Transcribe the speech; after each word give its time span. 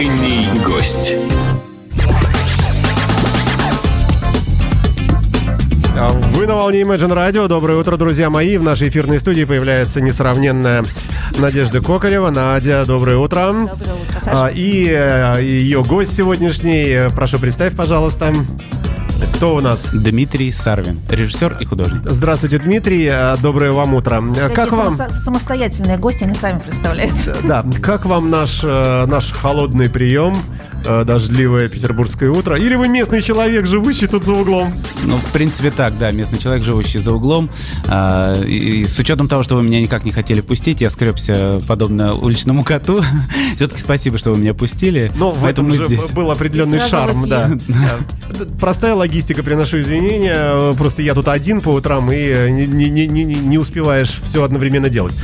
Утренний 0.00 0.46
гость. 0.64 1.12
Вы 6.32 6.46
на 6.46 6.54
волне 6.54 6.80
Imagine 6.80 7.14
Radio. 7.14 7.48
Доброе 7.48 7.78
утро, 7.78 7.98
друзья 7.98 8.30
мои. 8.30 8.56
В 8.56 8.62
нашей 8.62 8.88
эфирной 8.88 9.20
студии 9.20 9.44
появляется 9.44 10.00
несравненная 10.00 10.86
Надежда 11.36 11.82
Кокарева. 11.82 12.30
Надя, 12.30 12.86
доброе 12.86 13.18
утро. 13.18 13.52
Доброе 13.52 13.68
утро, 13.74 14.20
Саша. 14.20 14.46
А, 14.46 14.48
И 14.48 14.88
э, 14.88 15.42
ее 15.42 15.84
гость 15.84 16.16
сегодняшний. 16.16 16.84
Э, 16.84 17.10
Прошу, 17.10 17.38
представь, 17.38 17.76
пожалуйста. 17.76 18.32
Кто 19.34 19.54
у 19.56 19.60
нас? 19.60 19.88
Дмитрий 19.92 20.50
Сарвин, 20.52 21.00
режиссер 21.08 21.56
и 21.60 21.64
художник. 21.64 22.02
Здравствуйте, 22.04 22.58
Дмитрий. 22.58 23.08
Э, 23.10 23.36
Доброе 23.40 23.72
вам 23.72 23.94
утро. 23.94 24.22
Э, 24.30 24.34
Такие 24.34 24.48
Как 24.56 24.72
вам? 24.72 24.90
само- 24.90 25.10
самостоятельные 25.12 25.96
гости, 25.98 26.24
они 26.24 26.34
сами 26.34 26.58
представляются. 26.58 27.36
Да, 27.44 27.64
как 27.82 28.06
вам 28.06 28.30
наш, 28.30 28.60
э, 28.62 29.06
наш 29.06 29.32
холодный 29.32 29.88
прием, 29.88 30.36
э, 30.84 31.04
дождливое 31.04 31.68
петербургское 31.68 32.30
утро? 32.30 32.56
Или 32.56 32.74
вы 32.74 32.88
местный 32.88 33.22
человек, 33.22 33.66
живущий 33.66 34.06
тут 34.06 34.24
за 34.24 34.32
углом? 34.32 34.72
Ну, 35.04 35.16
в 35.16 35.32
принципе, 35.32 35.70
так, 35.70 35.98
да, 35.98 36.10
местный 36.10 36.38
человек, 36.38 36.64
живущий 36.64 36.98
за 36.98 37.12
углом. 37.12 37.50
А, 37.86 38.34
и, 38.42 38.82
и 38.82 38.86
с 38.86 38.98
учетом 38.98 39.28
того, 39.28 39.42
что 39.42 39.56
вы 39.56 39.62
меня 39.62 39.80
никак 39.80 40.04
не 40.04 40.10
хотели 40.12 40.40
пустить, 40.40 40.80
я 40.80 40.90
скребся 40.90 41.58
подобно 41.66 42.14
уличному 42.14 42.64
коту. 42.64 43.02
Все-таки 43.56 43.80
спасибо, 43.80 44.18
что 44.18 44.32
вы 44.32 44.38
меня 44.38 44.54
пустили. 44.54 45.10
Но 45.16 45.30
в 45.32 45.44
этом 45.44 45.70
же 45.72 45.86
здесь. 45.86 46.10
был 46.10 46.30
определенный 46.30 46.80
шарм, 46.80 47.28
да. 47.28 47.50
Простая 48.60 48.94
логистика, 48.94 49.42
приношу 49.42 49.80
извинения. 49.80 50.72
Просто 50.74 51.02
я 51.02 51.14
тут 51.14 51.28
один 51.28 51.60
по 51.60 51.70
утрам 51.70 52.10
и 52.12 52.16
э, 52.16 52.48
не, 52.50 52.66
не- 52.66 52.88
не- 52.90 53.24
не- 53.24 53.34
не 53.34 53.58
успеваешь 53.58 54.20
все 54.24 54.42
одновременно 54.44 54.88
делать. 54.88 55.14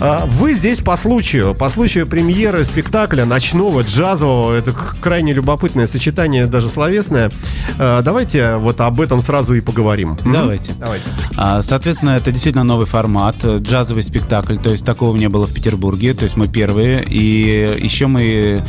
А, 0.00 0.26
Вы 0.26 0.54
здесь 0.54 0.80
по 0.80 0.96
случаю, 0.96 1.54
по 1.54 1.68
случаю 1.68 2.06
премьеры 2.06 2.64
спектакля 2.64 3.24
ночного, 3.24 3.82
джазового. 3.82 4.54
Это 4.54 4.72
крайне 5.04 5.34
любопытное 5.34 5.86
сочетание, 5.86 6.46
даже 6.46 6.70
словесное. 6.70 7.30
А, 7.78 8.00
Давайте 8.00 8.56
вот 8.56 8.80
об 8.80 9.02
этом 9.02 9.20
сразу 9.20 9.52
и 9.52 9.60
поговорим. 9.60 10.16
Давайте. 10.24 10.72
Давайте. 10.80 11.04
А, 11.36 11.62
Соответственно, 11.62 12.12
это 12.16 12.32
действительно 12.32 12.64
новый 12.64 12.86
формат, 12.86 13.44
э, 13.44 13.58
джазовый 13.58 14.02
спектакль, 14.02 14.56
то 14.56 14.70
есть 14.70 14.82
такого 14.82 15.14
не 15.14 15.28
было 15.28 15.46
в 15.46 15.52
Петербурге, 15.52 16.14
то 16.14 16.22
есть 16.22 16.36
мы 16.36 16.48
первые, 16.48 17.04
и 17.04 17.78
еще 17.78 18.06
мы 18.06 18.62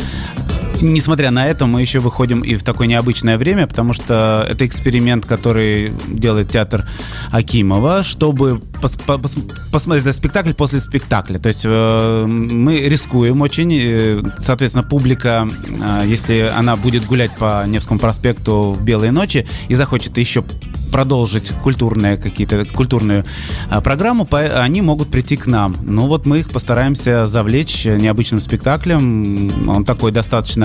Несмотря 0.82 1.32
на 1.32 1.48
это, 1.48 1.66
мы 1.66 1.82
еще 1.82 2.00
выходим 2.00 2.42
и 2.42 2.56
в 2.56 2.64
такое 2.64 2.88
необычное 2.88 3.38
время, 3.38 3.66
потому 3.68 3.94
что 3.94 4.46
это 4.50 4.66
эксперимент, 4.68 5.26
который 5.26 5.94
делает 6.08 6.52
театр 6.52 6.86
Акимова, 7.32 8.04
чтобы 8.04 8.62
пос- 8.82 9.02
по- 9.06 9.14
пос- 9.14 9.54
посмотреть 9.72 10.06
этот 10.06 10.18
спектакль 10.18 10.54
после 10.54 10.80
спектакля. 10.80 11.38
То 11.40 11.48
есть 11.50 11.62
э, 11.64 12.26
мы 12.26 12.78
рискуем 12.82 13.42
очень. 13.42 13.72
э, 13.74 14.22
Соответственно, 14.40 14.84
публика, 14.84 15.48
э, 15.66 16.04
если 16.08 16.52
она 16.56 16.76
будет 16.76 17.06
гулять 17.06 17.32
по 17.32 17.66
Невскому 17.68 18.00
проспекту 18.00 18.74
в 18.78 18.84
белые 18.84 19.12
ночи 19.12 19.48
и 19.70 19.76
захочет 19.76 20.18
еще 20.18 20.44
продолжить 20.92 21.50
культурные 21.64 22.16
какие-то 22.16 22.64
культурную 22.66 23.24
а, 23.70 23.82
программу, 23.82 24.26
по- 24.26 24.40
они 24.62 24.82
могут 24.82 25.10
прийти 25.10 25.36
к 25.36 25.48
нам. 25.48 25.76
Ну 25.82 26.08
вот 26.08 26.26
мы 26.26 26.40
их 26.40 26.50
постараемся 26.50 27.26
завлечь 27.28 27.86
необычным 27.86 28.40
спектаклем. 28.40 29.70
Он 29.70 29.84
такой 29.84 30.12
достаточно 30.12 30.65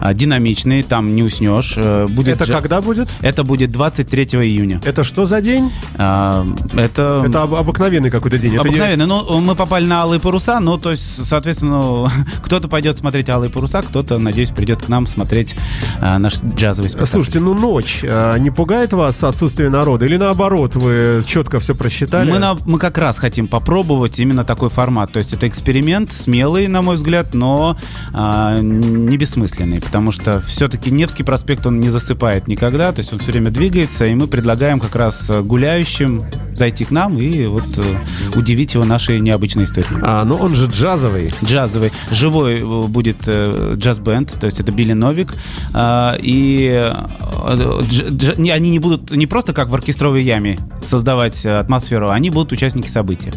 а, 0.00 0.14
динамичный, 0.14 0.82
там 0.82 1.14
не 1.14 1.22
уснешь. 1.22 1.74
Э, 1.76 2.06
Будет 2.08 2.36
Это 2.36 2.44
джа- 2.44 2.56
когда 2.60 2.80
будет? 2.80 3.08
Это 3.20 3.44
будет 3.44 3.70
23 3.72 4.24
июня. 4.44 4.80
Это 4.84 5.04
что 5.04 5.26
за 5.26 5.40
день? 5.40 5.70
А, 5.96 6.46
Это, 6.74 7.24
Это 7.26 7.42
об- 7.42 7.54
обыкновенный 7.54 8.10
какой-то 8.10 8.38
день. 8.38 8.54
Это 8.56 8.68
не-. 8.68 8.96
Ну, 9.06 9.40
мы 9.40 9.54
попали 9.54 9.84
на 9.84 10.02
алые 10.02 10.20
паруса, 10.20 10.60
ну, 10.60 10.76
то 10.78 10.90
есть, 10.90 11.24
соответственно, 11.26 11.80
ну, 11.82 12.08
кто-то 12.44 12.68
пойдет 12.68 12.98
смотреть 12.98 13.28
алые 13.30 13.50
паруса, 13.50 13.82
кто-то, 13.82 14.18
надеюсь, 14.18 14.50
придет 14.50 14.82
к 14.84 14.88
нам 14.88 15.06
смотреть 15.06 15.54
а, 16.00 16.18
наш 16.18 16.40
джазовый 16.42 16.90
спектакль. 16.90 17.10
Слушайте, 17.12 17.40
ну 17.40 17.54
ночь 17.54 18.04
а, 18.08 18.36
не 18.38 18.50
пугает 18.50 18.92
вас 18.92 19.22
отсутствие 19.24 19.70
народа? 19.70 20.04
Или 20.06 20.16
наоборот, 20.16 20.74
вы 20.76 21.22
четко 21.26 21.58
все 21.58 21.74
просчитали? 21.74 22.30
Мы, 22.30 22.38
на- 22.38 22.56
мы 22.66 22.78
как 22.78 22.98
раз 22.98 23.18
хотим 23.18 23.46
попробовать 23.48 24.18
именно 24.18 24.44
такой 24.44 24.68
формат. 24.68 25.12
То 25.12 25.18
есть 25.18 25.32
это 25.32 25.46
эксперимент 25.48 26.12
смелый, 26.12 26.66
на 26.68 26.82
мой 26.82 26.96
взгляд, 26.96 27.34
но 27.34 27.76
а, 28.12 28.58
не 28.58 29.16
бессмысленный, 29.16 29.37
потому 29.84 30.12
что 30.12 30.40
все-таки 30.40 30.90
Невский 30.90 31.22
проспект, 31.22 31.66
он 31.66 31.80
не 31.80 31.90
засыпает 31.90 32.48
никогда, 32.48 32.92
то 32.92 33.00
есть 33.00 33.12
он 33.12 33.18
все 33.18 33.32
время 33.32 33.50
двигается, 33.50 34.06
и 34.06 34.14
мы 34.14 34.26
предлагаем 34.26 34.80
как 34.80 34.94
раз 34.96 35.28
э, 35.30 35.40
гуляющим 35.42 36.22
зайти 36.54 36.84
к 36.84 36.90
нам 36.90 37.18
и 37.18 37.46
вот 37.46 37.64
э, 37.78 38.38
удивить 38.38 38.74
его 38.74 38.84
нашей 38.84 39.20
необычной 39.20 39.64
историей. 39.64 40.00
А, 40.02 40.24
ну 40.24 40.36
он 40.36 40.54
же 40.54 40.66
джазовый. 40.66 41.30
Джазовый. 41.44 41.92
Живой 42.10 42.60
э, 42.60 42.82
будет 42.88 43.26
джаз-бенд, 43.28 44.32
то 44.38 44.46
есть 44.46 44.60
это 44.60 44.72
Билли 44.72 44.92
Новик. 44.92 45.34
а, 45.74 46.16
и 46.20 46.92
дж- 47.20 48.10
дж- 48.10 48.40
не- 48.40 48.50
они 48.50 48.70
не 48.70 48.78
будут 48.78 49.10
не 49.10 49.26
просто 49.26 49.52
как 49.52 49.68
в 49.68 49.74
оркестровой 49.74 50.22
яме 50.22 50.58
создавать 50.82 51.44
атмосферу, 51.46 52.10
они 52.10 52.30
будут 52.30 52.52
участники 52.52 52.88
события. 52.88 53.32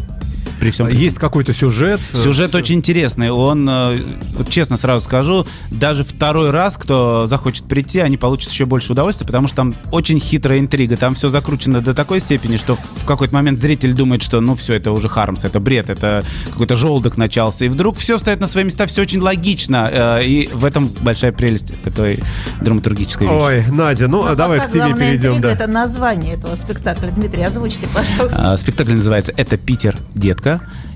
При 0.62 0.70
всем 0.70 0.86
при 0.86 0.94
Есть 0.94 1.18
какой-то 1.18 1.52
сюжет. 1.52 2.00
Сюжет 2.14 2.54
очень 2.54 2.76
интересный. 2.76 3.30
Он, 3.32 3.68
э, 3.68 3.98
вот 4.36 4.48
честно 4.48 4.76
сразу 4.76 5.04
скажу, 5.04 5.44
даже 5.72 6.04
второй 6.04 6.50
раз, 6.50 6.76
кто 6.76 7.26
захочет 7.26 7.64
прийти, 7.64 7.98
они 7.98 8.16
получат 8.16 8.52
еще 8.52 8.64
больше 8.64 8.92
удовольствия, 8.92 9.26
потому 9.26 9.48
что 9.48 9.56
там 9.56 9.74
очень 9.90 10.20
хитрая 10.20 10.60
интрига. 10.60 10.96
Там 10.96 11.16
все 11.16 11.30
закручено 11.30 11.80
до 11.80 11.94
такой 11.94 12.20
степени, 12.20 12.58
что 12.58 12.76
в 12.76 13.04
какой-то 13.06 13.34
момент 13.34 13.58
зритель 13.58 13.92
думает, 13.92 14.22
что 14.22 14.40
ну 14.40 14.54
все, 14.54 14.74
это 14.74 14.92
уже 14.92 15.08
Хармс, 15.08 15.44
это 15.44 15.58
бред, 15.58 15.90
это 15.90 16.22
какой-то 16.52 16.76
желудок 16.76 17.16
начался. 17.16 17.64
И 17.64 17.68
вдруг 17.68 17.98
все 17.98 18.16
встает 18.16 18.38
на 18.38 18.46
свои 18.46 18.62
места, 18.62 18.86
все 18.86 19.02
очень 19.02 19.18
логично. 19.18 19.88
э, 19.92 20.24
И 20.24 20.48
в 20.54 20.64
этом 20.64 20.86
большая 21.00 21.32
прелесть 21.32 21.72
этой 21.84 22.22
драматургической 22.60 23.26
вещи. 23.26 23.42
Ой, 23.42 23.64
Надя, 23.72 24.06
ну 24.06 24.22
Но 24.22 24.36
давай 24.36 24.58
пока 24.60 24.70
к 24.70 24.72
тебе 24.72 24.94
перейдем. 24.94 25.16
интрига 25.32 25.40
Да. 25.40 25.50
это 25.54 25.66
название 25.66 26.34
этого 26.34 26.54
спектакля. 26.54 27.08
Дмитрий, 27.10 27.42
озвучьте, 27.42 27.88
пожалуйста. 27.92 28.52
А, 28.52 28.56
Спектакль 28.56 28.94
называется 28.94 29.32
«Это 29.36 29.56
Питер, 29.56 29.98
детка». 30.14 30.51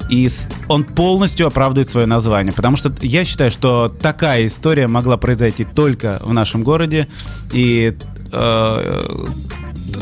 И 0.08 0.28
с- 0.28 0.46
он 0.68 0.84
полностью 0.84 1.46
оправдывает 1.46 1.88
свое 1.90 2.06
название. 2.06 2.52
Потому 2.52 2.76
что 2.76 2.92
я 3.02 3.24
считаю, 3.24 3.50
что 3.50 3.88
такая 3.88 4.46
история 4.46 4.86
могла 4.86 5.16
произойти 5.16 5.64
только 5.64 6.20
в 6.24 6.32
нашем 6.32 6.62
городе 6.62 7.08
и 7.52 7.96
э, 8.32 9.24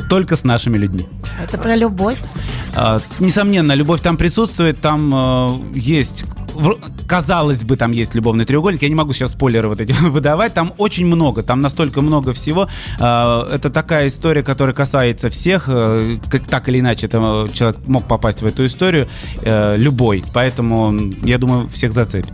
только 0.08 0.36
с 0.36 0.44
нашими 0.44 0.78
людьми. 0.78 1.06
Это 1.42 1.58
про 1.58 1.76
любовь. 1.76 2.18
А, 2.74 3.00
Несомненно, 3.20 3.72
любовь 3.72 4.00
там 4.00 4.16
присутствует, 4.16 4.80
там 4.80 5.14
э, 5.14 5.48
есть 5.74 6.24
вр- 6.54 6.78
казалось 7.06 7.64
бы, 7.64 7.76
там 7.76 7.92
есть 7.92 8.14
любовный 8.14 8.44
треугольник. 8.44 8.82
Я 8.82 8.88
не 8.88 8.94
могу 8.94 9.12
сейчас 9.12 9.32
спойлеры 9.32 9.68
вот 9.68 9.80
эти 9.80 9.92
выдавать. 10.02 10.54
Там 10.54 10.72
очень 10.78 11.06
много, 11.06 11.42
там 11.42 11.60
настолько 11.60 12.02
много 12.02 12.32
всего. 12.32 12.68
А, 13.00 13.46
Это 13.52 13.70
такая 13.70 14.08
история, 14.08 14.42
которая 14.42 14.74
касается 14.74 15.28
всех. 15.30 15.64
э, 15.68 16.18
Как 16.30 16.46
так 16.46 16.68
или 16.68 16.80
иначе, 16.80 17.06
это 17.06 17.48
человек 17.52 17.78
мог 17.86 18.06
попасть 18.06 18.42
в 18.42 18.46
эту 18.46 18.66
историю 18.66 19.08
э, 19.42 19.76
любой. 19.76 20.24
Поэтому 20.32 20.94
я 21.22 21.38
думаю, 21.38 21.68
всех 21.68 21.92
зацепит. 21.92 22.32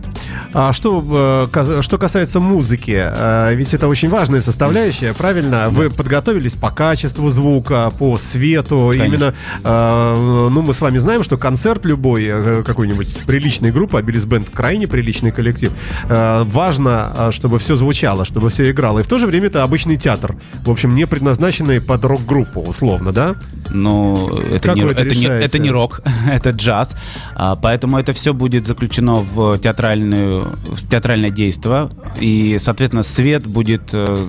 А 0.53 0.73
что, 0.73 1.47
э, 1.53 1.81
что 1.81 1.97
касается 1.97 2.39
музыки, 2.39 2.95
э, 2.97 3.53
ведь 3.55 3.73
это 3.73 3.87
очень 3.87 4.09
важная 4.09 4.41
составляющая, 4.41 5.13
правильно? 5.13 5.69
Вы 5.69 5.89
подготовились 5.89 6.55
по 6.55 6.69
качеству 6.71 7.29
звука, 7.29 7.91
по 7.97 8.17
свету. 8.17 8.89
Конечно. 8.91 9.05
Именно, 9.15 9.33
э, 9.63 10.47
ну, 10.49 10.61
мы 10.61 10.73
с 10.73 10.81
вами 10.81 10.97
знаем, 10.99 11.23
что 11.23 11.37
концерт 11.37 11.85
любой 11.85 12.25
э, 12.25 12.63
какой-нибудь 12.63 13.17
приличной 13.25 13.71
группы, 13.71 13.97
Биллис 14.11 14.25
Бенд 14.25 14.49
крайне 14.49 14.87
приличный 14.87 15.31
коллектив, 15.31 15.71
э, 16.09 16.43
важно, 16.45 17.11
э, 17.15 17.31
чтобы 17.31 17.59
все 17.59 17.75
звучало, 17.75 18.25
чтобы 18.25 18.49
все 18.49 18.69
играло. 18.69 18.99
И 18.99 19.03
в 19.03 19.07
то 19.07 19.17
же 19.19 19.27
время 19.27 19.47
это 19.47 19.63
обычный 19.63 19.97
театр, 19.97 20.35
в 20.65 20.69
общем, 20.69 20.93
не 20.95 21.07
предназначенный 21.07 21.79
под 21.79 22.03
рок-группу, 22.03 22.61
условно, 22.61 23.11
да? 23.11 23.35
Ну, 23.69 24.37
это, 24.37 24.69
Как 24.69 24.75
не, 24.75 24.81
это 24.83 25.01
это, 25.01 25.15
не, 25.15 25.25
это 25.25 25.59
не 25.59 25.69
рок, 25.69 26.01
это 26.29 26.49
джаз. 26.49 26.93
А, 27.35 27.55
поэтому 27.55 27.97
это 27.97 28.13
все 28.13 28.33
будет 28.33 28.67
заключено 28.67 29.15
в, 29.15 29.57
театральную, 29.59 30.57
в 30.65 30.87
театральное 30.89 31.29
действие. 31.29 31.89
И, 32.19 32.57
соответственно, 32.59 33.03
свет 33.03 33.45
будет... 33.47 33.93
э, 33.93 34.27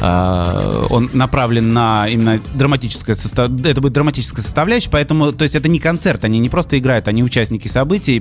а, 0.00 0.86
он 0.90 1.10
направлен 1.12 1.72
на 1.72 2.08
именно 2.08 2.40
драматическое 2.54 3.14
состав... 3.14 3.50
Это 3.64 3.80
будет 3.80 3.92
драматическая 3.92 4.44
составляющая, 4.44 4.90
поэтому... 4.90 5.32
То 5.32 5.44
есть 5.44 5.54
это 5.54 5.68
не 5.68 5.78
концерт, 5.78 6.24
они 6.24 6.38
не 6.38 6.48
просто 6.48 6.78
играют, 6.78 7.08
они 7.08 7.22
участники 7.22 7.68
событий, 7.68 8.16
и, 8.16 8.20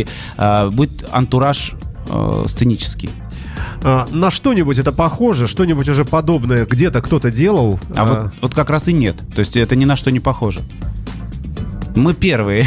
и 0.00 0.06
а, 0.36 0.70
будет 0.70 1.04
антураж 1.12 1.74
э, 2.08 2.44
сценический. 2.48 3.10
А, 3.84 4.06
на 4.10 4.30
что-нибудь 4.30 4.78
это 4.78 4.92
похоже, 4.92 5.48
что-нибудь 5.48 5.88
уже 5.88 6.04
подобное 6.04 6.66
где-то 6.66 7.02
кто-то 7.02 7.30
делал? 7.30 7.80
А 7.94 8.04
вот, 8.04 8.32
вот 8.40 8.54
как 8.54 8.70
раз 8.70 8.88
и 8.88 8.92
нет. 8.92 9.16
То 9.34 9.40
есть 9.40 9.56
это 9.56 9.76
ни 9.76 9.84
на 9.84 9.96
что 9.96 10.10
не 10.10 10.20
похоже. 10.20 10.60
Мы 11.94 12.14
первые. 12.14 12.66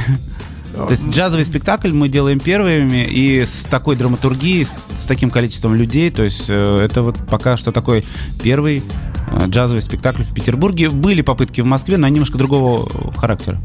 То 0.75 0.89
есть 0.89 1.07
джазовый 1.07 1.45
спектакль 1.45 1.93
мы 1.93 2.09
делаем 2.09 2.39
первыми 2.39 3.05
и 3.05 3.45
с 3.45 3.65
такой 3.69 3.95
драматургией, 3.95 4.65
с, 4.65 4.73
с 4.99 5.05
таким 5.05 5.29
количеством 5.29 5.73
людей. 5.75 6.11
То 6.11 6.23
есть 6.23 6.45
э, 6.49 6.81
это 6.83 7.01
вот 7.01 7.17
пока 7.29 7.55
что 7.55 7.71
такой 7.71 8.05
первый 8.43 8.79
э, 8.79 9.14
джазовый 9.47 9.81
спектакль 9.81 10.23
в 10.23 10.33
Петербурге. 10.33 10.89
Были 10.89 11.21
попытки 11.21 11.61
в 11.61 11.65
Москве, 11.65 11.97
но 11.97 12.07
они 12.07 12.15
немножко 12.15 12.37
другого 12.37 12.87
характера. 13.15 13.57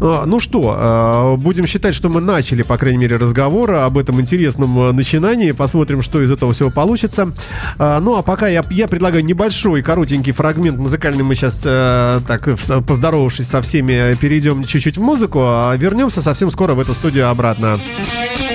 А, 0.00 0.24
Ну 0.26 0.40
что, 0.40 0.74
а, 0.76 1.36
будем 1.36 1.66
считать, 1.66 1.94
что 1.94 2.08
мы 2.08 2.20
начали, 2.20 2.62
по 2.62 2.76
крайней 2.78 2.98
мере, 2.98 3.16
разговор 3.16 3.72
об 3.72 3.98
этом 3.98 4.20
интересном 4.20 4.78
а, 4.78 4.92
начинании. 4.92 5.52
Посмотрим, 5.52 6.02
что 6.02 6.22
из 6.22 6.30
этого 6.30 6.52
всего 6.52 6.70
получится. 6.70 7.32
А, 7.78 8.00
Ну 8.00 8.16
а 8.16 8.22
пока 8.22 8.48
я, 8.48 8.62
я 8.70 8.88
предлагаю 8.88 9.24
небольшой, 9.24 9.82
коротенький 9.82 10.32
фрагмент 10.32 10.78
музыкальный. 10.78 11.24
Мы 11.24 11.34
сейчас, 11.34 11.62
э, 11.64 12.20
так, 12.26 12.48
поздоровавшись 12.86 13.48
со 13.48 13.62
всеми, 13.62 14.14
перейдем 14.16 14.64
чуть-чуть 14.64 14.98
в 14.98 15.02
музыку. 15.02 15.40
Вернемся 15.76 16.22
совсем 16.22 16.50
скоро 16.50 16.74
в 16.74 16.80
эту 16.80 16.94
студию 16.94 17.28
обратно. 17.28 17.78
Rise 17.78 18.47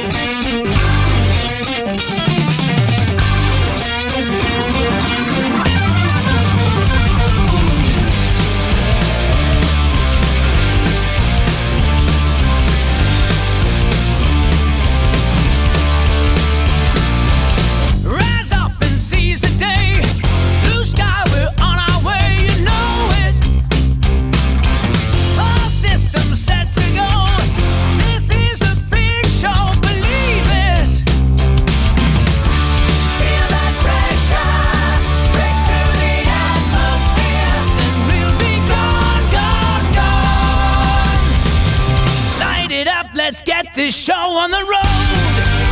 show 44.03 44.13
on 44.13 44.51
the 44.51 44.57
road. 44.65 45.62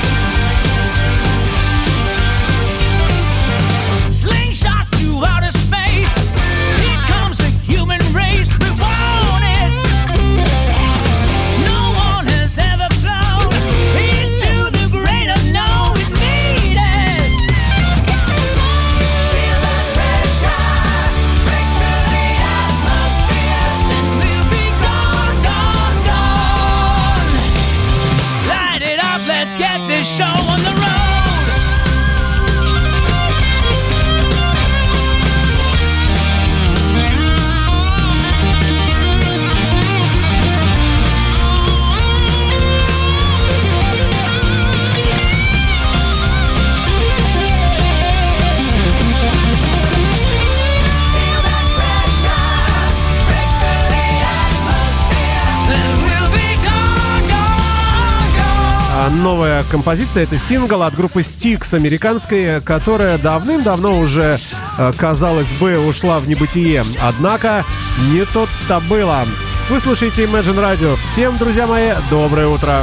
Новая 59.09 59.63
композиция 59.63 60.23
это 60.23 60.37
сингл 60.37 60.83
от 60.83 60.95
группы 60.95 61.21
Styx 61.21 61.73
американской, 61.73 62.61
которая 62.61 63.17
давным-давно 63.17 63.99
уже, 63.99 64.39
э, 64.77 64.93
казалось 64.97 65.47
бы, 65.59 65.79
ушла 65.79 66.19
в 66.19 66.27
небытие. 66.27 66.83
Однако 67.01 67.65
не 68.11 68.25
тут-то 68.25 68.79
было. 68.81 69.25
Вы 69.69 69.79
слушаете 69.79 70.25
Imagine 70.25 70.59
Radio. 70.59 70.97
Всем, 70.97 71.37
друзья 71.37 71.65
мои, 71.65 71.91
доброе 72.09 72.47
утро. 72.47 72.81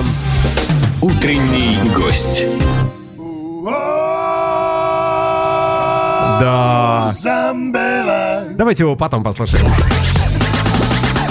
Утренний 1.01 1.79
гость. 1.95 2.45
Да. 6.41 7.13
Давайте 8.57 8.83
его 8.83 8.97
потом 8.97 9.23
послушаем. 9.23 9.67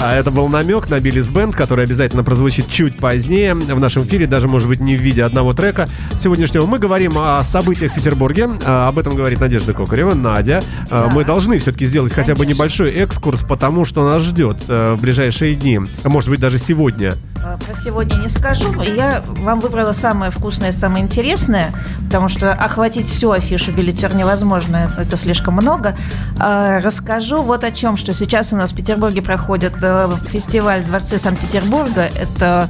А 0.00 0.14
это 0.14 0.30
был 0.30 0.48
намек 0.48 0.88
на 0.88 1.00
Биллис 1.00 1.28
Бенд, 1.28 1.56
который 1.56 1.84
обязательно 1.84 2.22
прозвучит 2.22 2.68
чуть 2.68 2.98
позднее 2.98 3.54
в 3.54 3.80
нашем 3.80 4.04
эфире, 4.04 4.26
даже, 4.28 4.46
может 4.46 4.68
быть, 4.68 4.78
не 4.80 4.96
в 4.96 5.00
виде 5.00 5.24
одного 5.24 5.54
трека 5.54 5.88
сегодняшнего. 6.20 6.66
Мы 6.66 6.78
говорим 6.78 7.18
о 7.18 7.42
событиях 7.42 7.90
в 7.90 7.94
Петербурге. 7.96 8.48
А, 8.64 8.86
Об 8.88 8.98
этом 8.98 9.16
говорит 9.16 9.40
Надежда 9.40 9.74
Кокарева. 9.74 10.14
Надя, 10.14 10.62
а, 10.90 11.08
мы 11.12 11.24
должны 11.24 11.58
все-таки 11.58 11.86
сделать 11.86 12.12
хотя 12.12 12.34
бы 12.34 12.42
Конечно. 12.42 12.58
небольшой 12.58 12.90
экскурс, 12.92 13.42
потому 13.42 13.84
что 13.84 14.08
нас 14.08 14.22
ждет 14.22 14.58
э, 14.68 14.94
в 14.96 15.00
ближайшие 15.00 15.56
дни. 15.56 15.80
А 16.04 16.08
Может 16.08 16.30
быть, 16.30 16.38
даже 16.38 16.58
сегодня. 16.58 17.14
Э, 17.38 17.56
Про 17.66 17.74
сегодня 17.74 18.16
не 18.18 18.28
скажу. 18.28 18.80
Я 18.82 19.22
вам 19.26 19.58
выбрала 19.60 19.92
самое 19.92 20.30
вкусное, 20.30 20.70
самое 20.70 21.04
интересное, 21.04 21.70
потому 22.06 22.28
что 22.28 22.52
охватить 22.52 23.06
всю 23.06 23.32
афишу 23.32 23.72
билетер 23.72 24.14
невозможно, 24.14 24.94
это 24.96 25.16
слишком 25.16 25.54
много. 25.54 25.96
Э, 26.40 26.78
Расскажу 26.78 27.42
вот 27.42 27.64
о 27.64 27.72
чем, 27.72 27.96
что 27.96 28.14
сейчас 28.14 28.52
у 28.52 28.56
нас 28.56 28.70
в 28.70 28.76
Петербурге 28.76 29.22
проходит 29.22 29.72
э, 29.88 30.08
фестиваль 30.30 30.84
Дворцы 30.84 31.18
Санкт-Петербурга. 31.18 32.02
Это 32.14 32.68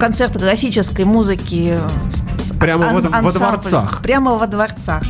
концерт 0.00 0.32
классической 0.38 1.04
музыки. 1.04 1.78
с 2.38 2.52
Прямо 2.58 2.82
во- 2.88 2.90
во 2.90 2.96
ансамблем. 2.98 3.32
дворцах. 3.32 4.02
Прямо 4.02 4.34
во 4.34 4.46
дворцах. 4.46 5.02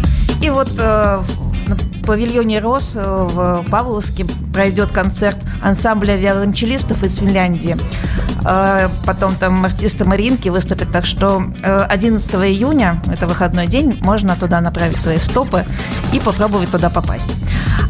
И 0.42 0.48
вот 0.50 0.68
э, 0.78 1.18
в- 1.22 1.45
на 1.66 1.76
павильоне 2.06 2.60
Рос 2.60 2.92
э, 2.94 3.00
в 3.30 3.64
Павловске 3.70 4.24
пройдет 4.52 4.92
концерт 4.92 5.36
ансамбля 5.62 6.16
виолончелистов 6.16 7.02
из 7.02 7.16
Финляндии. 7.16 7.76
Э, 8.44 8.88
Потом 9.04 9.34
там 9.34 9.64
артисты 9.64 10.04
Маринки 10.04 10.48
выступят. 10.48 10.92
Так 10.92 11.04
что 11.04 11.42
э, 11.62 11.86
11 11.88 12.34
июня, 12.34 13.02
это 13.12 13.26
выходной 13.26 13.66
день, 13.66 13.98
можно 14.02 14.36
туда 14.36 14.60
направить 14.60 15.00
свои 15.00 15.18
стопы 15.18 15.64
и 16.12 16.20
попробовать 16.20 16.70
туда 16.70 16.90
попасть. 16.90 17.30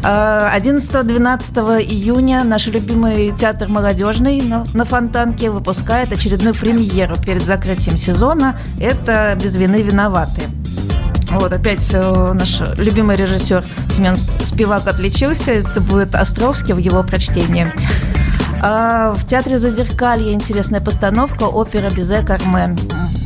Э, 0.03 0.49
11-12 0.57 1.83
июня 1.83 2.43
наш 2.43 2.67
любимый 2.67 3.31
театр 3.31 3.69
молодежный 3.69 4.41
на 4.73 4.85
Фонтанке 4.85 5.49
выпускает 5.51 6.11
очередную 6.11 6.55
премьеру 6.55 7.15
перед 7.17 7.43
закрытием 7.45 7.97
сезона. 7.97 8.55
Это 8.79 9.37
«Без 9.41 9.55
вины 9.55 9.81
виноваты». 9.81 10.41
Вот 11.39 11.53
опять 11.53 11.89
э, 11.93 12.33
наш 12.33 12.61
любимый 12.77 13.15
режиссер 13.15 13.63
Семен 13.91 14.17
Спивак 14.17 14.87
отличился. 14.87 15.51
Это 15.51 15.81
будет 15.81 16.15
Островский 16.15 16.73
в 16.73 16.77
его 16.77 17.03
прочтении. 17.03 17.71
А 18.61 19.13
в 19.13 19.25
театре 19.25 19.57
Зазеркалье 19.57 20.33
интересная 20.33 20.81
постановка 20.81 21.43
опера 21.43 21.91
Бизе 21.91 22.23
Кармен. 22.23 22.77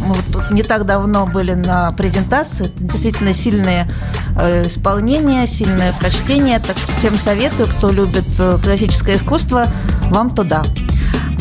Мы 0.06 0.16
вот 0.30 0.52
не 0.52 0.62
так 0.62 0.86
давно 0.86 1.26
были 1.26 1.54
на 1.54 1.92
презентации. 1.92 2.66
Это 2.66 2.84
действительно 2.84 3.34
сильные 3.34 3.90
э, 4.38 4.68
исполнения, 4.68 5.48
сильное 5.48 5.94
прочтение. 5.94 6.60
Так 6.60 6.78
что 6.78 6.92
всем 6.94 7.18
советую, 7.18 7.70
кто 7.70 7.92
любит 7.92 8.26
э, 8.40 8.60
классическое 8.62 9.16
искусство, 9.16 9.68
вам 10.10 10.36
туда. 10.36 10.64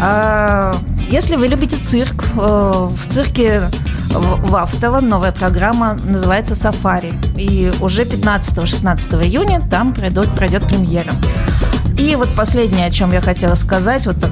А, 0.01 0.75
если 1.11 1.35
вы 1.35 1.49
любите 1.49 1.77
цирк, 1.77 2.25
в 2.35 3.07
цирке 3.09 3.63
в 4.11 4.57
Автово 4.57 5.01
новая 5.01 5.33
программа 5.33 5.95
называется 5.95 6.55
«Сафари». 6.55 7.13
И 7.37 7.73
уже 7.81 8.03
15-16 8.03 9.25
июня 9.25 9.61
там 9.71 9.95
пройдет, 9.95 10.35
пройдет 10.35 10.67
премьера. 10.67 11.13
И 11.99 12.17
вот 12.17 12.35
последнее, 12.35 12.87
о 12.87 12.91
чем 12.91 13.13
я 13.13 13.21
хотела 13.21 13.55
сказать, 13.55 14.07
вот 14.07 14.21
так, 14.21 14.31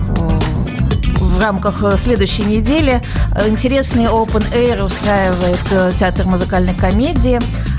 в 1.38 1.40
рамках 1.40 1.85
э, 1.85 1.97
следующей 1.97 2.42
недели 2.42 3.00
э, 3.37 3.49
интересный 3.49 4.06
Open 4.06 4.44
Air 4.52 4.82
устраивает 4.85 5.61
э, 5.70 5.92
театр 5.97 6.26
музыкальной 6.26 6.75
комедии 6.75 7.38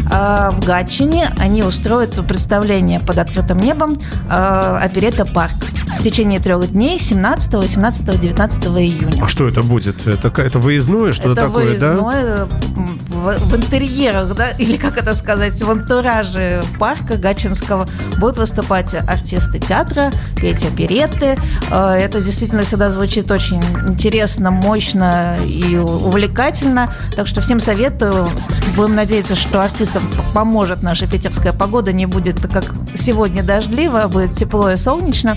в 0.09 0.65
Гатчине. 0.65 1.27
Они 1.39 1.63
устроят 1.63 2.15
представление 2.27 2.99
под 2.99 3.17
открытым 3.17 3.59
небом 3.59 3.97
э, 4.29 4.79
оперета 4.81 5.25
«Парк» 5.25 5.53
в 5.99 6.01
течение 6.01 6.39
трех 6.39 6.71
дней 6.71 6.99
17, 6.99 7.53
18, 7.53 8.19
19 8.19 8.63
июня. 8.65 9.23
А 9.23 9.27
что 9.27 9.47
это 9.47 9.61
будет? 9.63 10.07
Это, 10.07 10.29
это 10.41 10.59
выездное 10.59 11.13
что-то 11.13 11.35
такое, 11.35 11.77
да? 11.77 11.93
выездное, 11.93 12.47
м, 12.75 12.98
в, 13.19 13.37
в 13.37 13.55
интерьерах, 13.55 14.35
да, 14.35 14.49
или 14.51 14.77
как 14.77 14.97
это 14.97 15.15
сказать, 15.15 15.61
в 15.61 15.69
антураже 15.69 16.63
парка 16.79 17.15
Гатчинского 17.17 17.87
будут 18.17 18.37
выступать 18.37 18.93
артисты 18.93 19.59
театра, 19.59 20.11
петь 20.35 20.63
оперетты. 20.65 21.37
Э, 21.71 21.93
Это 21.93 22.21
действительно 22.21 22.63
всегда 22.63 22.91
звучит 22.91 23.29
очень 23.31 23.61
интересно, 23.87 24.51
мощно 24.51 25.37
и 25.45 25.75
увлекательно. 25.75 26.93
Так 27.15 27.27
что 27.27 27.41
всем 27.41 27.59
советую. 27.59 28.29
Будем 28.75 28.95
надеяться, 28.95 29.35
что 29.35 29.61
артистам 29.61 30.03
поможет 30.33 30.81
наша 30.81 31.07
питерская 31.07 31.53
погода, 31.53 31.91
не 31.91 32.05
будет 32.05 32.39
как 32.41 32.63
сегодня 32.95 33.43
дождливо, 33.43 34.03
а 34.03 34.07
будет 34.07 34.33
тепло 34.33 34.71
и 34.71 34.77
солнечно. 34.77 35.35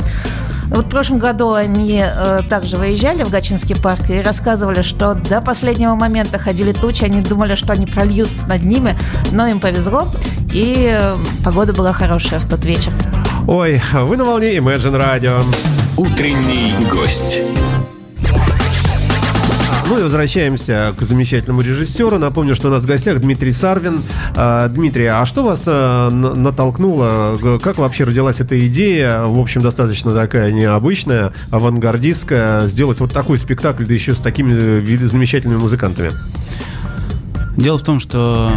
Вот 0.72 0.86
в 0.86 0.88
прошлом 0.88 1.18
году 1.18 1.52
они 1.52 2.02
э, 2.02 2.40
также 2.48 2.78
выезжали 2.78 3.24
в 3.24 3.30
Гатчинский 3.30 3.76
парк 3.76 4.08
и 4.08 4.20
рассказывали, 4.20 4.82
что 4.82 5.14
до 5.14 5.40
последнего 5.40 5.94
момента 5.94 6.38
ходили 6.38 6.72
тучи, 6.72 7.04
они 7.04 7.20
думали, 7.20 7.56
что 7.56 7.72
они 7.72 7.86
прольются 7.86 8.46
над 8.46 8.64
ними, 8.64 8.96
но 9.32 9.46
им 9.46 9.60
повезло, 9.60 10.06
и 10.52 10.90
э, 10.90 11.16
погода 11.44 11.74
была 11.74 11.92
хорошая 11.92 12.40
в 12.40 12.48
тот 12.48 12.64
вечер. 12.64 12.92
Ой, 13.46 13.82
вы 13.92 14.16
на 14.16 14.24
волне 14.24 14.56
Imagine 14.56 14.98
Radio. 14.98 15.42
Утренний 15.96 16.72
гость. 16.90 17.40
Ну 19.88 19.98
и 19.98 20.02
возвращаемся 20.02 20.94
к 20.96 21.02
замечательному 21.02 21.60
режиссеру. 21.60 22.18
Напомню, 22.18 22.54
что 22.54 22.68
у 22.68 22.70
нас 22.70 22.82
в 22.84 22.86
гостях 22.86 23.18
Дмитрий 23.20 23.52
Сарвин. 23.52 24.00
А, 24.36 24.68
Дмитрий, 24.68 25.06
а 25.06 25.24
что 25.26 25.42
вас 25.44 25.64
а, 25.66 26.08
на- 26.10 26.34
натолкнуло? 26.34 27.36
Как 27.62 27.78
вообще 27.78 28.04
родилась 28.04 28.40
эта 28.40 28.66
идея? 28.68 29.24
В 29.24 29.38
общем, 29.40 29.60
достаточно 29.60 30.12
такая 30.12 30.52
необычная, 30.52 31.32
авангардистская. 31.50 32.68
Сделать 32.68 33.00
вот 33.00 33.12
такой 33.12 33.38
спектакль, 33.38 33.84
да 33.84 33.92
еще 33.92 34.14
с 34.14 34.20
такими 34.20 34.54
э, 34.54 35.06
замечательными 35.06 35.58
музыкантами. 35.58 36.10
Дело 37.56 37.76
в 37.78 37.82
том, 37.82 38.00
что 38.00 38.50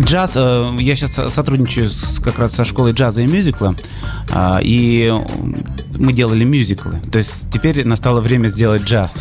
джаз, 0.00 0.32
э, 0.34 0.76
я 0.78 0.96
сейчас 0.96 1.32
сотрудничаю 1.32 1.88
с- 1.88 2.20
как 2.20 2.38
раз 2.38 2.52
со 2.54 2.64
школой 2.64 2.92
джаза 2.92 3.22
и 3.22 3.26
мюзикла, 3.26 3.74
а, 4.30 4.60
и 4.62 5.12
мы 5.96 6.12
делали 6.12 6.44
мюзиклы. 6.44 7.00
То 7.10 7.18
есть 7.18 7.44
теперь 7.52 7.86
настало 7.86 8.20
время 8.20 8.48
сделать 8.48 8.82
джаз. 8.82 9.14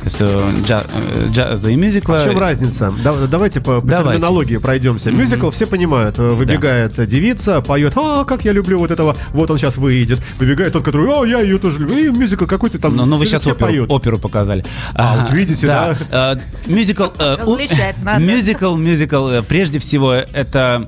То 0.00 0.04
есть 0.04 0.16
э, 0.20 0.42
джа- 0.68 0.86
э, 1.16 1.28
джаза 1.32 1.68
и 1.70 1.74
мюзикла. 1.76 2.20
В 2.20 2.24
чем 2.24 2.38
разница? 2.38 2.92
Да- 3.02 3.26
давайте 3.26 3.60
по, 3.60 3.80
по 3.80 3.86
Давайте. 3.86 4.12
терминологии 4.20 4.56
пройдемся. 4.58 5.10
Мюзикл 5.10 5.50
все 5.50 5.66
понимают. 5.66 6.18
Выбегает 6.18 7.04
девица, 7.08 7.60
поет, 7.60 7.92
а, 7.96 8.24
как 8.24 8.44
я 8.44 8.52
люблю 8.52 8.78
вот 8.78 8.92
этого. 8.92 9.16
Вот 9.32 9.50
он 9.50 9.58
сейчас 9.58 9.76
выйдет. 9.78 10.20
Выбегает 10.38 10.72
тот, 10.74 10.84
который, 10.84 11.08
о, 11.08 11.24
я 11.24 11.40
ее 11.40 11.58
тоже 11.58 11.80
люблю. 11.80 11.96
И 11.96 12.08
мюзикл 12.16 12.46
какой-то 12.46 12.78
там. 12.78 12.94
Ну, 12.96 13.04
ну, 13.04 13.16
вы 13.16 13.26
сейчас 13.26 13.42
оперу, 13.48 13.56
поют. 13.58 13.90
оперу 13.90 14.18
показали. 14.18 14.64
А, 14.94 15.16
вот 15.20 15.30
видите, 15.32 15.66
Э, 16.10 16.36
Мюзикл... 16.66 17.04
у- 17.04 17.56
Различать 17.56 17.96
надо. 18.02 18.20
Мюзикл, 18.22 18.76
мюзикл, 18.76 19.28
прежде 19.56 19.78
всего, 19.78 20.12
это 20.12 20.86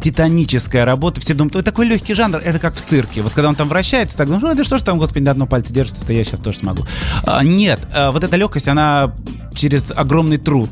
титаническая 0.00 0.84
работа. 0.84 1.20
Все 1.20 1.34
думают, 1.34 1.54
ой, 1.54 1.62
такой 1.62 1.86
легкий 1.86 2.14
жанр, 2.14 2.40
это 2.44 2.58
как 2.58 2.74
в 2.74 2.82
цирке. 2.82 3.22
Вот 3.22 3.32
когда 3.32 3.48
он 3.48 3.54
там 3.54 3.68
вращается, 3.68 4.18
так 4.18 4.26
думаешь, 4.26 4.42
ну 4.42 4.50
это 4.50 4.64
что 4.64 4.76
ж 4.76 4.82
там, 4.82 4.98
господи, 4.98 5.22
на 5.22 5.30
одном 5.30 5.46
пальце 5.46 5.72
держится, 5.72 6.02
это 6.02 6.12
я 6.12 6.24
сейчас 6.24 6.40
тоже 6.40 6.58
смогу. 6.58 6.84
А, 7.24 7.44
нет, 7.44 7.78
э, 7.94 8.10
вот 8.10 8.24
эта 8.24 8.34
легкость, 8.34 8.66
она 8.66 9.14
через 9.54 9.92
огромный 9.92 10.38
труд 10.38 10.68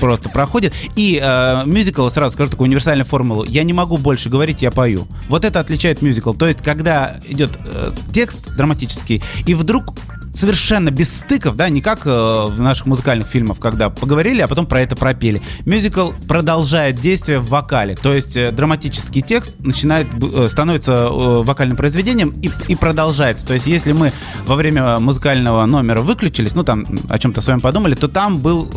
просто 0.00 0.30
проходит. 0.30 0.72
И 0.96 1.20
э, 1.22 1.62
мюзикл, 1.66 2.08
сразу 2.08 2.32
скажу 2.32 2.52
такую 2.52 2.68
универсальную 2.68 3.04
формулу, 3.04 3.44
я 3.44 3.64
не 3.64 3.74
могу 3.74 3.98
больше 3.98 4.30
говорить, 4.30 4.62
я 4.62 4.70
пою. 4.70 5.06
Вот 5.28 5.44
это 5.44 5.60
отличает 5.60 6.00
мюзикл. 6.00 6.32
То 6.32 6.46
есть, 6.46 6.62
когда 6.62 7.16
идет 7.26 7.58
э, 7.62 7.90
текст 8.14 8.54
драматический, 8.56 9.22
и 9.46 9.52
вдруг 9.52 9.92
совершенно 10.38 10.90
без 10.90 11.08
стыков, 11.08 11.56
да, 11.56 11.68
не 11.68 11.80
как 11.80 12.06
э, 12.06 12.10
в 12.10 12.60
наших 12.60 12.86
музыкальных 12.86 13.26
фильмах, 13.28 13.58
когда 13.58 13.90
поговорили, 13.90 14.40
а 14.40 14.48
потом 14.48 14.66
про 14.66 14.80
это 14.82 14.96
пропели. 14.96 15.42
Мюзикл 15.64 16.12
продолжает 16.28 16.96
действие 17.00 17.40
в 17.40 17.48
вокале, 17.48 17.96
то 17.96 18.12
есть 18.14 18.36
э, 18.36 18.52
драматический 18.52 19.22
текст 19.22 19.56
начинает 19.60 20.06
э, 20.34 20.48
становится 20.48 20.92
э, 21.10 21.42
вокальным 21.42 21.76
произведением 21.76 22.30
и, 22.40 22.50
и 22.68 22.76
продолжается. 22.76 23.46
То 23.46 23.54
есть 23.54 23.66
если 23.66 23.92
мы 23.92 24.12
во 24.46 24.54
время 24.54 24.98
музыкального 25.00 25.64
номера 25.66 26.00
выключились, 26.00 26.54
ну 26.54 26.62
там 26.62 26.86
о 27.08 27.18
чем-то 27.18 27.40
своем 27.40 27.60
подумали, 27.60 27.94
то 27.94 28.08
там 28.08 28.38
был 28.38 28.68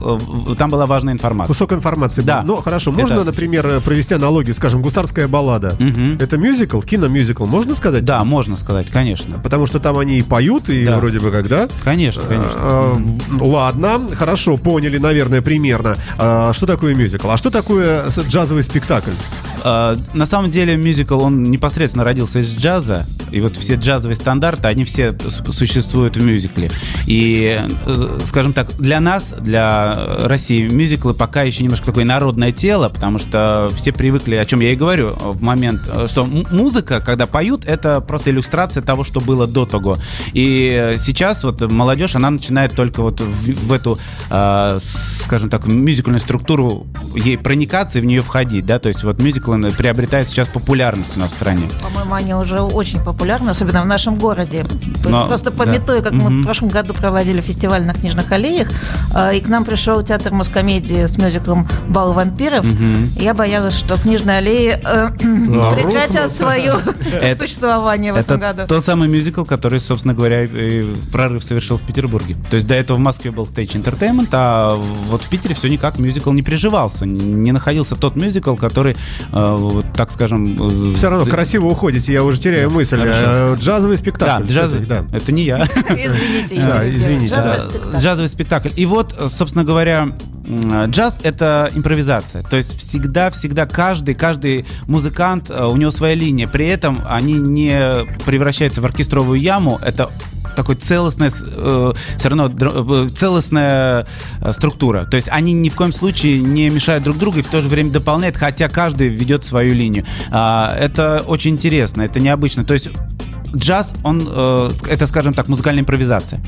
э, 0.49 0.55
там 0.55 0.69
была 0.69 0.85
важная 0.87 1.13
информация. 1.13 1.47
Кусок 1.53 1.73
информации. 1.73 2.21
Да. 2.21 2.41
был. 2.41 2.55
Ну, 2.55 2.61
хорошо. 2.61 2.91
Можно, 2.91 3.13
Это- 3.15 3.23
например, 3.25 3.81
провести 3.81 4.13
аналогию, 4.13 4.53
скажем, 4.55 4.81
«Гусарская 4.81 5.27
баллада». 5.27 5.75
Мгм. 5.79 6.17
Это 6.19 6.37
мюзикл, 6.37 6.81
киномюзикл, 6.81 7.45
можно 7.45 7.75
сказать? 7.75 8.03
Да, 8.05 8.23
можно 8.23 8.55
сказать, 8.57 8.89
конечно. 8.89 9.39
Потому 9.39 9.65
что 9.65 9.79
там 9.79 9.97
они 9.97 10.17
и 10.19 10.21
поют, 10.23 10.69
и 10.69 10.85
Да. 10.85 10.97
вроде 10.97 11.19
бы 11.19 11.31
как, 11.31 11.47
да? 11.51 11.67
Конечно, 11.83 12.23
конечно. 12.23 12.53
А, 12.55 12.97
Ладно, 13.39 13.99
хорошо, 14.15 14.57
поняли, 14.57 14.97
наверное, 14.97 15.41
примерно. 15.41 15.95
А, 16.17 16.53
Что 16.53 16.65
такое 16.65 16.95
мюзикл? 16.95 17.29
А 17.29 17.37
что 17.37 17.51
такое 17.51 18.05
джазовый 18.29 18.63
спектакль? 18.63 19.11
Э, 19.63 19.95
На 20.13 20.25
самом 20.25 20.49
деле 20.49 20.77
мюзикл, 20.77 21.21
он 21.21 21.43
непосредственно 21.43 22.05
родился 22.05 22.39
из 22.39 22.55
джаза, 22.55 23.05
и 23.31 23.39
вот 23.41 23.53
все 23.53 23.75
джазовые 23.75 24.15
стандарты, 24.15 24.67
они 24.67 24.85
все 24.85 25.15
существуют 25.49 26.17
в 26.17 26.21
мюзикле. 26.23 26.69
И, 27.07 27.59
э, 27.85 28.19
скажем 28.25 28.53
так, 28.53 28.75
для 28.77 28.99
нас, 28.99 29.33
для 29.39 29.95
э, 29.97 30.27
России, 30.27 30.67
мюзиклы 30.67 31.13
пока 31.13 31.43
еще 31.43 31.63
немножко 31.63 31.87
такое 31.87 32.05
народное 32.05 32.51
тело, 32.51 32.89
потому 32.89 33.19
что 33.19 33.71
все 33.75 33.91
привыкли, 33.91 34.35
о 34.35 34.45
чем 34.45 34.59
я 34.59 34.71
и 34.71 34.75
говорю, 34.75 35.09
э, 35.09 35.13
в 35.17 35.41
момент, 35.41 35.81
э, 35.87 36.07
что 36.07 36.25
музыка, 36.25 36.99
когда 36.99 37.25
поют, 37.25 37.65
это 37.65 38.01
просто 38.01 38.31
иллюстрация 38.31 38.83
того, 38.83 39.03
что 39.03 39.21
было 39.21 39.47
до 39.47 39.65
того. 39.65 39.97
И 40.33 40.69
э, 40.73 40.97
сейчас 40.97 41.43
вот 41.43 41.61
молодежь, 41.71 42.15
она 42.15 42.29
начинает 42.29 42.73
только 42.73 43.01
вот 43.01 43.21
в, 43.21 43.67
в 43.67 43.73
эту, 43.73 43.97
э, 44.29 44.79
скажем 44.81 45.49
так, 45.49 45.67
мюзикальную 45.67 46.19
структуру 46.19 46.87
ей 47.15 47.37
проникаться 47.37 47.99
и 47.99 48.01
в 48.01 48.05
нее 48.05 48.21
входить, 48.21 48.65
да, 48.65 48.79
то 48.79 48.89
есть 48.89 49.03
вот 49.03 49.19
мюзиклы 49.21 49.71
приобретают 49.71 50.29
сейчас 50.29 50.47
популярность 50.47 51.15
у 51.15 51.19
нас 51.19 51.31
в 51.31 51.35
стране. 51.35 51.63
По-моему, 51.81 52.13
они 52.13 52.33
уже 52.33 52.59
очень 52.61 52.99
популярны, 52.99 53.20
особенно 53.25 53.81
в 53.81 53.85
нашем 53.85 54.15
городе. 54.15 54.65
Но- 55.05 55.27
Просто 55.27 55.51
да. 55.51 55.57
пометуя, 55.57 56.01
как 56.01 56.13
мы 56.13 56.29
Мгм. 56.29 56.41
в 56.41 56.45
прошлом 56.45 56.69
году 56.69 56.93
проводили 56.93 57.41
фестиваль 57.41 57.83
на 57.85 57.93
книжных 57.93 58.31
аллеях, 58.31 58.69
э, 59.15 59.37
и 59.37 59.41
к 59.41 59.47
нам 59.47 59.63
пришел 59.65 60.01
театр 60.03 60.33
мускомедии 60.33 61.05
с 61.05 61.17
мюзиклом 61.17 61.67
«Бал 61.87 62.13
вампиров», 62.13 62.65
я 63.19 63.33
боялась, 63.33 63.75
что 63.77 63.95
книжные 63.97 64.37
аллеи 64.37 64.75
э, 64.83 65.09
прекратят 65.17 66.15
рухнут. 66.15 66.31
свое 66.31 66.73
Это- 67.21 67.39
существование 67.39 68.13
в 68.13 68.17
этом 68.17 68.39
году. 68.39 68.59
Это 68.61 68.67
тот 68.67 68.85
самый 68.85 69.07
мюзикл, 69.07 69.43
который, 69.43 69.79
собственно 69.79 70.13
говоря, 70.13 70.43
и 70.43 70.93
прорыв 71.11 71.43
совершил 71.43 71.77
в 71.77 71.81
Петербурге. 71.81 72.35
То 72.49 72.55
есть 72.55 72.67
до 72.67 72.75
этого 72.75 72.97
в 72.97 72.99
Москве 73.01 73.31
был 73.31 73.43
Stage 73.43 73.81
Entertainment, 73.81 74.29
а 74.31 74.75
вот 75.09 75.23
в 75.23 75.29
Питере 75.29 75.55
все 75.55 75.69
никак 75.69 75.97
мюзикл 75.99 76.31
не 76.31 76.41
приживался. 76.43 77.05
Не 77.05 77.51
находился 77.51 77.95
тот 77.95 78.15
мюзикл, 78.15 78.55
который, 78.55 78.95
э, 79.31 79.55
вот 79.57 79.85
так 79.95 80.11
скажем... 80.11 80.95
Все 80.95 81.09
равно 81.09 81.25
красиво 81.25 81.67
уходите, 81.67 82.11
я 82.13 82.23
уже 82.23 82.39
теряю 82.39 82.69
мысль. 82.71 82.97
Э, 83.13 83.55
Джазовый 83.59 83.97
Да, 83.97 84.01
спектакль. 84.01 84.43
джаз... 84.43 84.71
всё-таки, 84.71 84.85
да. 84.89 85.05
Это 85.11 85.31
не 85.31 85.43
я. 85.43 85.63
Извините, 85.89 86.55
я 86.55 86.67
Да, 86.67 86.89
извините, 86.89 87.33
Джазовый 87.33 87.57
да. 87.57 87.63
спектакль. 87.63 87.97
Джазовый 87.97 88.29
спектакль. 88.29 88.69
И 88.75 88.85
вот, 88.85 89.15
э, 89.17 89.27
собственно 89.29 89.63
говоря, 89.63 90.09
джаз— 90.87 91.19
это 91.23 91.69
импровизация. 91.73 92.43
То 92.43 92.57
есть 92.57 92.77
всегда-всегда 92.77 93.65
каждый, 93.65 94.15
каждый 94.15 94.65
музыкант, 94.87 95.49
э, 95.49 95.65
у 95.65 95.75
него 95.77 95.91
своя 95.91 96.15
линия. 96.15 96.47
При 96.47 96.67
этом 96.67 96.99
они 97.07 97.33
не 97.33 98.05
превращаются 98.25 98.81
в 98.81 98.85
оркестровую 98.85 99.39
яму. 99.39 99.79
Это 99.83 100.09
такой 100.55 100.75
целостная, 100.75 101.29
все 101.29 102.29
равно 102.29 102.49
э, 102.49 103.09
целостная 103.09 104.05
э, 104.41 104.53
структура. 104.53 105.05
То 105.05 105.17
есть 105.17 105.29
они 105.31 105.53
ни 105.53 105.69
в 105.69 105.75
коем 105.75 105.91
случае 105.91 106.41
не 106.41 106.69
мешают 106.69 107.03
друг 107.03 107.17
другу 107.17 107.39
и 107.39 107.41
в 107.41 107.47
то 107.47 107.61
же 107.61 107.67
время 107.67 107.91
дополняют, 107.91 108.37
хотя 108.37 108.69
каждый 108.69 109.07
ведет 109.07 109.43
свою 109.43 109.73
линию. 109.73 110.05
А, 110.31 110.75
Это 110.77 111.23
очень 111.27 111.51
интересно, 111.51 112.01
это 112.01 112.19
необычно. 112.19 112.63
То 112.63 112.73
есть 112.73 112.89
джаз, 113.55 113.93
он, 114.03 114.21
э, 114.25 114.69
это, 114.87 115.07
скажем 115.07 115.33
так, 115.33 115.47
музыкальная 115.47 115.81
импровизация. 115.81 116.41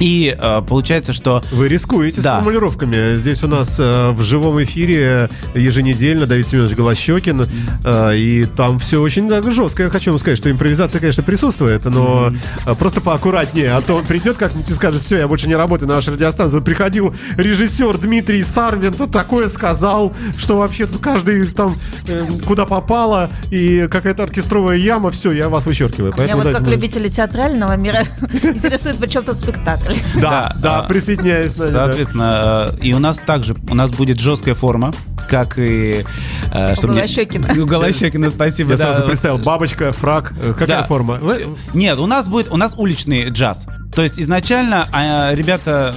И 0.00 0.36
э, 0.38 0.62
получается, 0.68 1.12
что 1.12 1.42
Вы 1.52 1.68
рискуете 1.68 2.20
Да. 2.20 2.34
с 2.36 2.38
формулировками. 2.38 3.16
Здесь 3.16 3.42
у 3.42 3.48
нас 3.48 3.76
э, 3.78 4.10
в 4.10 4.22
живом 4.22 4.62
эфире 4.62 5.28
еженедельно 5.54 6.26
Давид 6.26 6.46
Семенович 6.48 6.76
Голощекин, 6.76 7.44
э, 7.84 8.16
и 8.16 8.44
там 8.44 8.78
все 8.78 9.00
очень 9.00 9.28
так, 9.28 9.50
жестко. 9.52 9.84
Я 9.84 9.88
хочу 9.90 10.10
вам 10.10 10.18
сказать, 10.18 10.38
что 10.38 10.50
импровизация, 10.50 11.00
конечно, 11.00 11.22
присутствует, 11.22 11.84
но 11.84 12.30
э, 12.66 12.74
просто 12.74 13.00
поаккуратнее, 13.00 13.72
а 13.72 13.80
то 13.82 13.94
он 13.96 14.04
придет 14.04 14.36
как-нибудь 14.36 14.70
и 14.70 14.74
скажет, 14.74 15.02
все, 15.02 15.18
я 15.18 15.28
больше 15.28 15.46
не 15.48 15.54
работаю 15.56 15.88
на 15.88 15.96
нашей 15.96 16.14
радиостанции. 16.14 16.56
Вот 16.56 16.64
приходил 16.64 17.14
режиссер 17.36 17.98
Дмитрий 17.98 18.42
Сарвин, 18.42 18.92
тут 18.92 19.12
такое 19.12 19.48
сказал, 19.48 20.12
что 20.36 20.58
вообще 20.58 20.86
тут 20.86 21.00
каждый 21.00 21.44
там 21.46 21.74
э, 22.08 22.20
куда 22.46 22.64
попало, 22.66 23.30
и 23.50 23.86
какая-то 23.90 24.24
оркестровая 24.24 24.76
яма, 24.76 25.10
все, 25.10 25.32
я 25.32 25.48
вас 25.48 25.64
вычеркиваю. 25.66 26.12
Меня 26.12 26.16
Поэтому 26.16 26.42
вот 26.42 26.52
как 26.52 26.62
мне- 26.62 26.72
любители 26.72 27.08
театрального 27.08 27.76
мира 27.76 27.98
интересует, 28.42 28.96
при 28.96 29.08
чем 29.08 29.24
тут 29.24 29.38
спектакль. 29.38 29.83
Да, 30.20 30.52
Да, 30.56 30.80
да, 30.80 30.82
присоединяюсь. 30.82 31.52
Соответственно, 31.52 32.70
э, 32.72 32.78
и 32.80 32.92
у 32.94 32.98
нас 32.98 33.18
также, 33.18 33.54
у 33.70 33.74
нас 33.74 33.90
будет 33.90 34.18
жесткая 34.20 34.54
форма, 34.54 34.92
как 35.28 35.58
и... 35.58 36.04
э, 36.52 36.74
чтобы 36.76 36.94
не- 36.94 37.00
Голощёкина. 37.00 37.48
У 37.62 37.66
Голощёкина, 37.66 38.30
спасибо. 38.30 38.72
Я 38.72 38.76
да. 38.78 38.92
сразу 38.92 39.06
представил, 39.08 39.38
бабочка, 39.38 39.92
фрак, 39.92 40.32
э, 40.42 40.52
какая 40.52 40.80
Да. 40.80 40.84
форма? 40.84 41.18
Вы-. 41.20 41.56
Нет, 41.74 41.98
у 41.98 42.06
нас 42.06 42.26
будет, 42.28 42.50
у 42.50 42.56
нас 42.56 42.74
уличный 42.76 43.28
джаз. 43.30 43.66
То 43.94 44.02
есть 44.02 44.18
изначально 44.20 44.88
а, 44.92 45.32
ребята, 45.34 45.94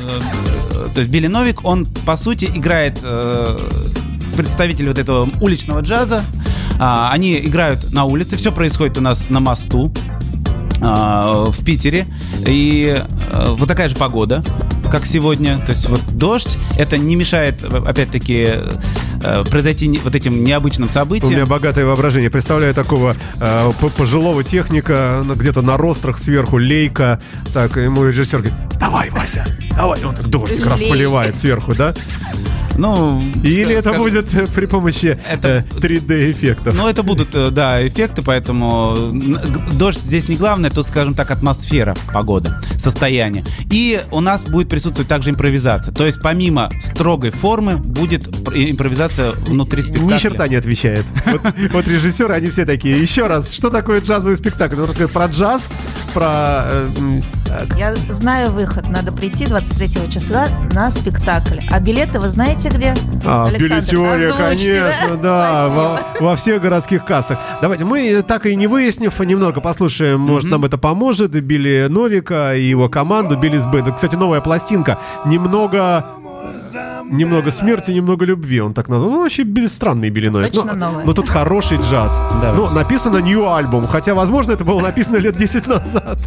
э, 0.71 0.87
то 0.93 1.01
есть 1.01 1.11
Билли 1.11 1.27
Новик, 1.27 1.65
он 1.65 1.85
по 2.05 2.15
сути 2.15 2.45
играет 2.45 2.99
э, 3.03 3.69
представитель 4.35 4.87
вот 4.87 4.97
этого 4.99 5.29
уличного 5.41 5.81
джаза. 5.81 6.23
А, 6.79 7.09
они 7.11 7.37
играют 7.39 7.91
на 7.93 8.05
улице, 8.05 8.37
все 8.37 8.51
происходит 8.51 8.97
у 8.99 9.01
нас 9.01 9.29
на 9.29 9.39
мосту 9.39 9.91
в 11.49 11.63
Питере. 11.63 12.05
И 12.45 12.95
э, 13.31 13.45
вот 13.49 13.67
такая 13.67 13.89
же 13.89 13.95
погода, 13.95 14.43
как 14.91 15.05
сегодня. 15.05 15.59
То 15.59 15.71
есть 15.71 15.89
вот 15.89 16.01
дождь, 16.13 16.57
это 16.77 16.97
не 16.97 17.15
мешает, 17.15 17.63
опять-таки, 17.63 18.47
э, 19.23 19.43
произойти 19.49 19.87
не- 19.87 19.99
вот 19.99 20.15
этим 20.15 20.43
необычным 20.43 20.87
У 20.87 20.89
меня 21.31 21.45
богатое 21.45 21.85
воображение. 21.85 22.29
Представляю 22.29 22.73
такого 22.73 23.15
э, 23.39 23.71
пожилого 23.97 24.43
техника, 24.43 25.21
ну, 25.23 25.35
где-то 25.35 25.61
на 25.61 25.77
рострах 25.77 26.17
сверху, 26.19 26.57
лейка. 26.57 27.19
Так, 27.53 27.77
ему 27.77 28.05
режиссер 28.05 28.39
говорит, 28.39 28.57
давай, 28.79 29.09
Вася, 29.09 29.45
давай. 29.75 29.99
И 30.01 30.03
он 30.03 30.15
так 30.15 30.27
дождик 30.27 30.57
Лейка. 30.57 30.69
располивает 30.69 31.35
сверху, 31.35 31.73
да? 31.73 31.93
Ну, 32.77 33.19
Или 33.43 33.73
это 33.73 33.89
скажем, 33.89 34.01
будет 34.03 34.33
э, 34.33 34.45
при 34.47 34.65
помощи 34.65 35.17
Это- 35.27 35.47
э, 35.47 35.63
3D-эффектов. 35.79 36.75
Ну, 36.75 36.87
это 36.87 37.03
будут, 37.03 37.35
э, 37.35 37.49
да, 37.49 37.85
эффекты, 37.87 38.21
поэтому 38.21 38.95
дождь 39.73 39.99
здесь 39.99 40.29
не 40.29 40.35
главное, 40.35 40.69
тут, 40.69 40.87
скажем 40.87 41.13
так, 41.15 41.31
атмосфера, 41.31 41.95
погода, 42.13 42.61
состояние. 42.77 43.43
И 43.71 44.01
у 44.11 44.21
нас 44.21 44.41
будет 44.43 44.69
присутствовать 44.69 45.07
также 45.09 45.31
импровизация. 45.31 45.93
То 45.93 46.05
есть 46.05 46.19
помимо 46.21 46.69
строгой 46.81 47.31
формы 47.31 47.77
будет 47.77 48.29
пр- 48.45 48.55
импровизация 48.55 49.31
внутри 49.31 49.81
спектакля. 49.81 50.15
Ни 50.15 50.19
черта 50.19 50.47
не 50.47 50.55
отвечает. 50.55 51.05
Вот, 51.25 51.41
вот 51.73 51.87
режиссеры, 51.87 52.33
они 52.33 52.49
все 52.49 52.65
такие. 52.65 53.01
Еще 53.01 53.27
раз, 53.27 53.51
что 53.53 53.69
такое 53.69 54.01
джазовый 54.01 54.37
спектакль? 54.37 54.75
Он 54.75 54.85
рассказывает 54.87 55.11
про 55.13 55.25
джаз, 55.27 55.69
про... 56.13 56.63
э, 56.69 56.89
э, 57.49 57.65
Я 57.77 57.95
знаю 57.95 58.51
выход. 58.51 58.89
Надо 58.89 59.11
прийти 59.11 59.45
23 59.45 60.09
числа 60.11 60.47
на 60.73 60.91
спектакль. 60.91 61.59
А 61.71 61.79
билеты 61.79 62.19
вы 62.19 62.29
знаете 62.29 62.66
где? 62.69 62.93
А, 63.25 63.49
билетерия, 63.51 64.29
озвучьте, 64.29 64.33
конечно, 64.37 65.17
да, 65.21 65.67
во, 66.19 66.25
во 66.25 66.35
всех 66.35 66.61
городских 66.61 67.05
кассах. 67.05 67.37
Давайте, 67.61 67.85
мы 67.85 68.21
так 68.21 68.45
и 68.45 68.55
не 68.55 68.67
выяснив, 68.67 69.17
немного 69.19 69.61
послушаем, 69.61 70.19
может, 70.19 70.49
нам 70.49 70.65
это 70.65 70.77
поможет, 70.77 71.31
Билли 71.31 71.87
Новика 71.89 72.53
и 72.55 72.63
его 72.63 72.89
команду, 72.89 73.37
Биллис 73.37 73.65
Бэнд. 73.65 73.87
Это, 73.87 73.95
Кстати, 73.95 74.15
новая 74.15 74.41
пластинка. 74.41 74.97
Немного... 75.25 76.05
Немного 77.09 77.51
смерти, 77.51 77.91
немного 77.91 78.25
любви, 78.25 78.59
он 78.59 78.73
так 78.73 78.89
назвал. 78.89 79.09
Ну, 79.09 79.21
вообще 79.21 79.43
Билли- 79.43 79.69
странный 79.69 80.09
Билли 80.09 80.27
Новик. 80.27 80.51
Точно 80.51 80.73
но, 80.73 80.87
новая. 80.89 81.05
но 81.05 81.13
тут 81.13 81.29
хороший 81.29 81.77
джаз. 81.77 82.19
Давайте. 82.41 82.57
Ну, 82.57 82.69
написано 82.75 83.17
New 83.17 83.43
Album, 83.43 83.87
хотя, 83.87 84.13
возможно, 84.13 84.51
это 84.51 84.65
было 84.65 84.81
написано 84.81 85.15
лет 85.17 85.37
10 85.37 85.67
назад. 85.67 86.19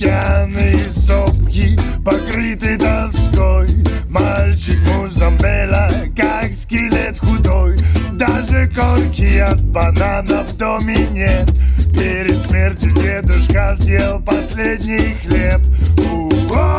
Песчаные 0.00 0.78
сопки 0.90 1.78
покрыты 2.02 2.78
доской. 2.78 3.68
Мальчик 4.08 4.78
Музамбела, 4.96 5.90
как 6.16 6.54
скелет 6.54 7.18
худой. 7.18 7.76
Даже 8.12 8.70
корки 8.74 9.36
от 9.36 9.62
бананов 9.62 10.52
в 10.52 10.56
доме 10.56 11.06
нет. 11.10 11.52
Перед 11.92 12.38
смертью 12.46 12.92
дедушка 12.92 13.76
съел 13.76 14.22
последний 14.22 15.16
хлеб. 15.22 15.60
У-о, 15.98 16.70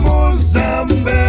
Музамбела 0.00 1.25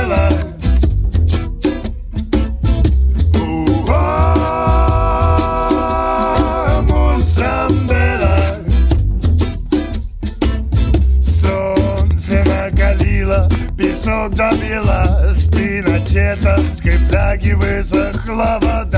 песок 14.08 14.34
добило 14.36 15.34
С 15.34 15.48
пиночетовской 15.50 16.92
фляги 16.92 17.52
высохла 17.52 18.58
вода 18.62 18.97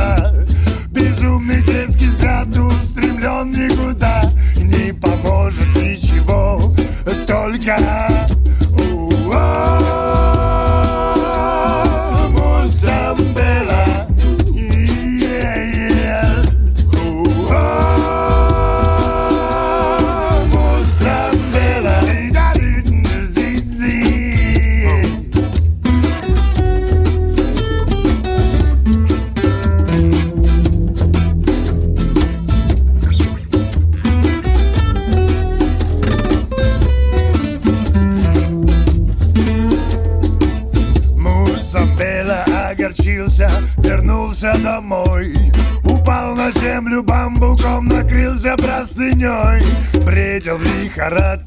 в 51.10 51.39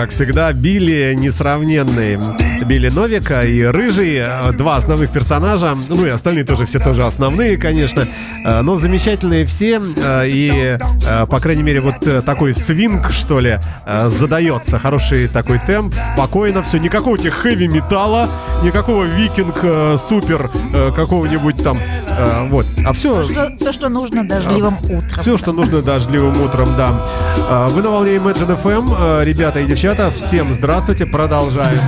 как 0.00 0.12
всегда, 0.12 0.50
Билли 0.54 1.12
несравненный. 1.14 2.18
Билли 2.64 2.88
Новика 2.88 3.42
и 3.42 3.62
Рыжий, 3.64 4.16
э, 4.16 4.52
два 4.52 4.76
основных 4.76 5.10
персонажа. 5.12 5.76
Ну 5.90 6.06
и 6.06 6.08
остальные 6.08 6.44
тоже 6.44 6.64
все 6.64 6.78
тоже 6.78 7.04
основные, 7.04 7.58
конечно. 7.58 8.08
Э, 8.44 8.62
Но 8.62 8.78
замечательные 8.78 9.44
все. 9.46 9.80
э, 9.96 10.28
И, 10.28 10.78
э, 11.06 11.26
по 11.26 11.38
крайней 11.40 11.62
мере, 11.62 11.80
вот 11.80 12.24
такой 12.24 12.54
свинг, 12.54 13.10
что 13.10 13.40
ли, 13.40 13.58
задается. 14.08 14.78
Хороший 14.78 15.28
такой 15.28 15.58
темп, 15.66 15.94
спокойно 16.14 16.62
все. 16.62 16.78
Никакого 16.78 17.18
тебе 17.18 17.30
хэви-металла, 17.30 18.28
никакого 18.62 19.04
викинг-супер 19.04 20.50
какого-нибудь 20.96 21.62
там. 21.62 21.78
Вот. 22.48 22.66
А 22.86 22.92
все... 22.92 23.22
Что- 23.24 23.50
То, 23.58 23.72
что 23.72 23.88
нужно 23.88 24.26
дождливым 24.26 24.76
утром. 24.82 25.20
Все, 25.20 25.36
что 25.38 25.52
нужно 25.52 25.82
дождливым 25.82 26.40
утром, 26.42 26.68
да. 26.76 26.92
А, 27.48 27.68
Вы 27.68 27.82
на 27.82 27.90
волне 27.90 28.16
Imagine 28.16 28.60
FM, 28.62 28.94
э, 29.20 29.24
ребята 29.24 29.60
и 29.60 29.66
девчата, 29.66 30.10
всем 30.10 30.54
здравствуйте, 30.54 31.06
продолжаем. 31.06 31.78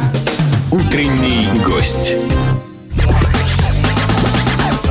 Утренний 0.71 1.49
гость. 1.65 2.13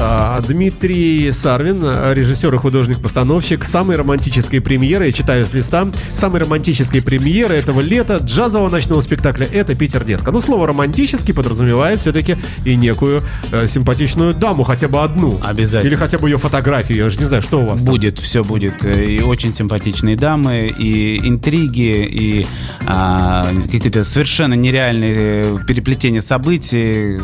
А, 0.04 0.42
Дмитрий 0.42 1.32
Сарвин, 1.32 1.84
режиссер 2.14 2.56
и 2.56 2.58
художник-постановщик 2.58 3.66
самой 3.66 3.98
романтической 3.98 4.60
премьеры, 4.60 5.06
я 5.06 5.12
читаю 5.12 5.46
с 5.46 5.54
листа, 5.54 5.88
самой 6.16 6.42
романтической 6.42 7.04
премьеры 7.04 7.54
этого 7.54 7.82
лета 7.82 8.18
джазового 8.18 8.70
ночного 8.70 9.02
спектакля 9.02 9.48
«Это 9.52 9.76
Питер 9.76 10.04
Детка». 10.04 10.32
Ну, 10.32 10.42
слово 10.42 10.66
«романтический» 10.66 11.36
подразумевает 11.36 12.00
все-таки 12.00 12.38
и 12.66 12.76
некую 12.76 13.22
э, 13.52 13.68
симпатичную 13.68 14.34
даму, 14.34 14.64
хотя 14.64 14.88
бы 14.88 15.04
одну. 15.04 15.40
Обязательно. 15.44 15.90
Или 15.90 15.96
хотя 15.96 16.18
бы 16.18 16.30
ее 16.30 16.40
фотографию, 16.40 16.98
я 16.98 17.10
же 17.12 17.20
не 17.20 17.26
знаю, 17.26 17.44
что 17.44 17.62
у 17.62 17.68
вас 17.68 17.84
там. 17.84 17.94
Будет, 17.94 18.18
все 18.18 18.44
будет. 18.44 18.84
И 18.84 19.22
очень 19.22 19.54
симпатичные 19.54 20.16
дамы, 20.16 20.74
и 20.76 21.20
интриги, 21.28 22.08
и 22.10 22.48
а, 22.88 23.46
какие-то 23.72 24.04
совершенно 24.04 24.56
нереальные 24.56 25.14
э, 25.16 25.58
переплетения 25.68 26.22
событий. 26.22 27.20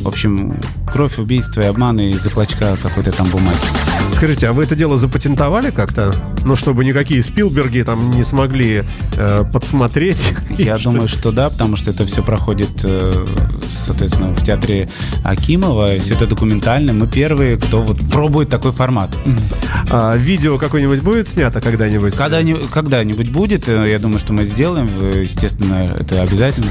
В 0.00 0.08
общем, 0.08 0.58
кровь, 0.90 1.18
убийство 1.18 1.60
и 1.60 1.64
обманы 1.64 2.09
из-за 2.10 2.30
клочка 2.30 2.76
какой-то 2.82 3.12
там 3.12 3.28
бумаги. 3.28 3.56
Скажите, 4.14 4.48
а 4.48 4.52
вы 4.52 4.64
это 4.64 4.76
дело 4.76 4.98
запатентовали 4.98 5.70
как-то? 5.70 6.12
Ну, 6.44 6.56
чтобы 6.56 6.84
никакие 6.84 7.22
Спилберги 7.22 7.82
там 7.82 8.10
не 8.10 8.24
смогли 8.24 8.84
э, 9.16 9.44
подсмотреть? 9.50 10.34
Я 10.50 10.78
думаю, 10.78 11.08
что 11.08 11.32
да, 11.32 11.48
потому 11.48 11.76
что 11.76 11.90
это 11.90 12.04
все 12.04 12.22
проходит, 12.22 12.84
э, 12.84 13.12
соответственно, 13.86 14.34
в 14.34 14.44
театре 14.44 14.88
Акимова, 15.24 15.88
все 15.88 16.14
это 16.14 16.26
документально. 16.26 16.92
Мы 16.92 17.06
первые, 17.06 17.56
кто 17.56 17.82
вот 17.82 17.98
пробует 18.10 18.50
такой 18.50 18.72
формат. 18.72 19.10
А, 19.90 20.16
видео 20.16 20.58
какое-нибудь 20.58 21.00
будет 21.00 21.28
снято 21.28 21.60
когда-нибудь? 21.60 22.14
Когда-нибудь, 22.14 22.70
когда-нибудь 22.70 23.30
будет, 23.30 23.68
э, 23.68 23.86
я 23.88 23.98
думаю, 23.98 24.18
что 24.18 24.32
мы 24.32 24.44
сделаем, 24.44 24.88
э, 25.00 25.22
естественно, 25.22 25.88
это 25.98 26.22
обязательно. 26.22 26.70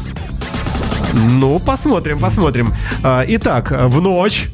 Ну, 1.14 1.60
посмотрим, 1.60 2.20
посмотрим. 2.20 2.74
А, 3.04 3.24
итак, 3.28 3.72
в 3.72 4.02
ночь... 4.02 4.50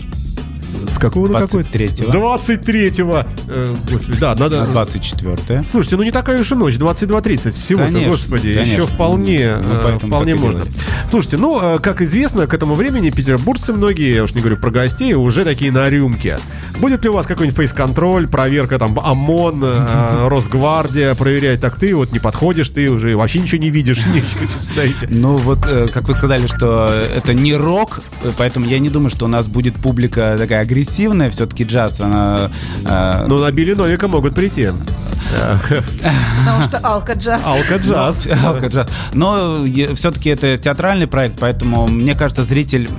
Jesus. 0.76 0.95
С 0.96 0.98
какого 0.98 1.28
на 1.28 1.40
какой? 1.40 1.64
23-го. 1.64 2.40
С 2.40 2.48
23-го. 2.48 3.26
Э, 3.50 3.76
господи, 3.92 4.18
да, 4.18 4.34
надо... 4.36 4.60
На 4.62 4.68
24 4.68 5.64
Слушайте, 5.70 5.98
ну 5.98 6.04
не 6.04 6.12
такая 6.12 6.40
уж 6.40 6.52
и 6.54 6.56
ночь, 6.56 6.76
22.30 6.76 7.52
всего-то, 7.52 7.88
Конечно, 7.88 8.12
господи, 8.12 8.48
еще 8.48 8.62
конечно. 8.62 8.86
вполне, 8.86 9.58
Ну, 9.62 9.74
э, 9.74 10.00
вполне 10.00 10.36
можно. 10.36 10.64
Слушайте, 11.10 11.38
ну, 11.38 11.60
э, 11.62 11.80
как 11.80 12.02
известно, 12.02 12.48
к 12.48 12.54
этому 12.54 12.76
времени 12.76 13.10
петербуржцы 13.10 13.74
многие, 13.74 14.16
я 14.16 14.24
уж 14.24 14.34
не 14.34 14.40
говорю 14.40 14.56
про 14.56 14.72
гостей, 14.72 15.14
уже 15.16 15.44
такие 15.44 15.70
на 15.70 15.90
рюмке. 15.90 16.38
Будет 16.80 17.04
ли 17.04 17.10
у 17.10 17.14
вас 17.14 17.28
какой-нибудь 17.28 17.58
фейс-контроль, 17.58 18.28
проверка 18.28 18.80
там 18.80 18.98
ОМОН, 18.98 19.64
э, 19.66 20.28
Росгвардия, 20.30 21.14
проверяет, 21.16 21.60
так 21.60 21.76
ты 21.76 21.94
вот 21.94 22.14
не 22.14 22.20
подходишь, 22.20 22.70
ты 22.70 22.90
уже 22.90 23.18
вообще 23.18 23.40
ничего 23.40 23.62
не 23.62 23.70
видишь. 23.70 24.02
Ну 25.10 25.36
вот, 25.38 25.60
э, 25.68 25.88
как 25.92 26.08
вы 26.08 26.14
сказали, 26.14 26.48
что 26.48 26.86
это 26.86 27.34
не 27.34 27.54
рок, 27.56 28.02
поэтому 28.38 28.66
я 28.66 28.80
не 28.80 28.90
думаю, 28.90 29.10
что 29.10 29.26
у 29.26 29.28
нас 29.28 29.48
будет 29.48 29.76
публика 29.76 30.36
такая 30.38 30.62
агрессивная, 30.62 30.85
все-таки 31.30 31.64
джаз, 31.64 32.02
она... 32.02 32.50
э, 32.86 33.26
Ну, 33.28 33.38
на 33.40 33.52
Билли 33.52 33.74
Новика 33.74 34.08
могут 34.08 34.36
прийти. 34.36 34.70
Потому 35.32 36.64
что 36.64 36.80
алка-джаз. 36.80 37.46
Алка-джаз. 37.46 38.28
Алко-джаз. 38.44 38.88
Но 39.14 39.64
все-таки 39.96 40.30
это 40.30 40.58
театральный 40.58 41.08
проект, 41.08 41.40
поэтому 41.40 41.88
мне 41.88 42.16
кажется, 42.16 42.44
зритель 42.44 42.90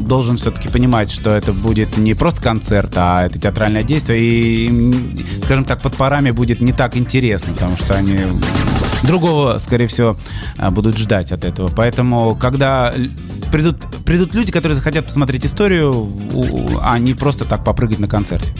должен 0.00 0.36
все-таки 0.36 0.68
понимать, 0.68 1.10
что 1.10 1.30
это 1.30 1.52
будет 1.52 1.96
не 1.96 2.14
просто 2.14 2.42
концерт, 2.42 2.92
а 2.96 3.26
это 3.26 3.38
театральное 3.38 3.82
действие. 3.82 4.20
И, 4.20 5.16
скажем 5.42 5.64
так, 5.64 5.82
под 5.82 5.96
парами 5.96 6.30
будет 6.30 6.60
не 6.60 6.72
так 6.72 6.96
интересно, 6.96 7.52
потому 7.52 7.76
что 7.76 7.94
они 7.94 8.18
другого, 9.02 9.58
скорее 9.58 9.86
всего, 9.86 10.16
а, 10.56 10.70
будут 10.70 10.98
ждать 10.98 11.32
от 11.32 11.44
этого. 11.44 11.68
Поэтому, 11.68 12.36
когда 12.36 12.92
придут, 13.50 13.76
придут 14.04 14.34
люди, 14.34 14.52
которые 14.52 14.76
захотят 14.76 15.06
посмотреть 15.06 15.46
историю, 15.46 16.10
а 16.82 16.98
не 16.98 17.14
просто 17.14 17.44
так 17.44 17.64
попрыгать 17.64 17.98
на 17.98 18.08
концерте. 18.08 18.52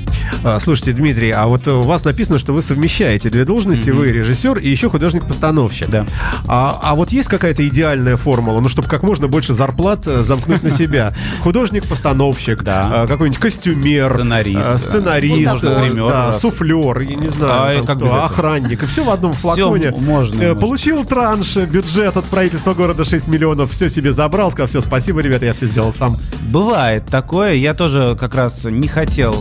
А, 0.44 0.58
Слушайте, 0.58 0.92
Дмитрий, 0.92 1.30
а 1.30 1.46
вот 1.46 1.66
у 1.68 1.82
вас 1.82 2.04
написано, 2.04 2.38
что 2.38 2.52
вы 2.52 2.62
совмещаете 2.62 3.09
две 3.18 3.44
должности, 3.44 3.90
вы 3.90 4.08
режиссер 4.12 4.58
и 4.58 4.68
еще 4.68 4.88
художник-постановщик. 4.90 5.88
Да. 5.90 6.06
А, 6.46 6.78
а 6.82 6.94
вот 6.94 7.10
есть 7.12 7.28
какая-то 7.28 7.66
идеальная 7.66 8.16
формула, 8.16 8.60
ну, 8.60 8.68
чтобы 8.68 8.88
как 8.88 9.02
можно 9.02 9.28
больше 9.28 9.54
зарплат 9.54 10.06
э, 10.06 10.22
замкнуть 10.22 10.62
на 10.62 10.70
себя? 10.70 11.12
Художник-постановщик, 11.42 12.62
Да. 12.62 13.04
э, 13.04 13.06
какой-нибудь 13.08 13.40
костюмер, 13.40 14.12
Сценарист. 14.14 14.70
э, 14.70 14.78
сценарист, 14.78 15.62
да, 15.62 16.32
суфлер, 16.32 17.00
я 17.00 17.16
не 17.16 17.28
знаю, 17.28 17.84
А, 17.88 18.24
охранник, 18.24 18.82
и 18.82 18.86
все 18.86 19.04
в 19.04 19.10
одном 19.10 19.32
флаконе. 19.32 19.92
можно. 19.96 20.54
Получил 20.54 21.04
транш, 21.04 21.56
бюджет 21.56 22.16
от 22.16 22.24
правительства 22.26 22.74
города 22.74 23.04
6 23.04 23.26
миллионов, 23.28 23.72
все 23.72 23.88
себе 23.88 24.12
забрал, 24.12 24.50
сказал, 24.50 24.68
все, 24.68 24.80
спасибо, 24.80 25.20
ребята, 25.20 25.46
я 25.46 25.54
все 25.54 25.66
сделал 25.66 25.92
сам. 25.92 26.14
Бывает 26.42 27.06
такое. 27.06 27.54
Я 27.54 27.74
тоже 27.74 28.16
как 28.18 28.34
раз 28.34 28.64
не 28.64 28.88
хотел 28.88 29.34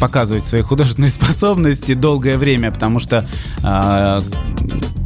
показывать 0.00 0.44
свои 0.44 0.62
художественные 0.62 1.10
способности 1.10 1.94
долгое 1.94 2.36
время, 2.38 2.72
потому 2.72 2.98
что 2.98 3.28
э, 3.62 4.20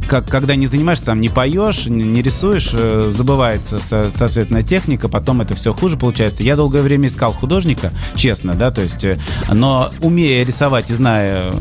как, 0.07 0.27
когда 0.29 0.55
не 0.55 0.67
занимаешься, 0.67 1.05
там 1.05 1.19
не 1.21 1.29
поешь, 1.29 1.85
не, 1.85 2.03
не 2.03 2.21
рисуешь, 2.21 2.71
э, 2.73 3.03
забывается 3.15 3.77
со- 3.77 4.11
соответственно 4.15 4.63
техника, 4.63 5.09
потом 5.09 5.41
это 5.41 5.53
все 5.53 5.73
хуже 5.73 5.97
получается. 5.97 6.43
Я 6.43 6.55
долгое 6.55 6.81
время 6.81 7.07
искал 7.07 7.33
художника, 7.33 7.91
честно, 8.15 8.53
да, 8.53 8.71
то 8.71 8.81
есть, 8.81 9.03
э, 9.03 9.17
но 9.51 9.89
умея 10.01 10.45
рисовать 10.45 10.89
и 10.89 10.93
зная 10.93 11.53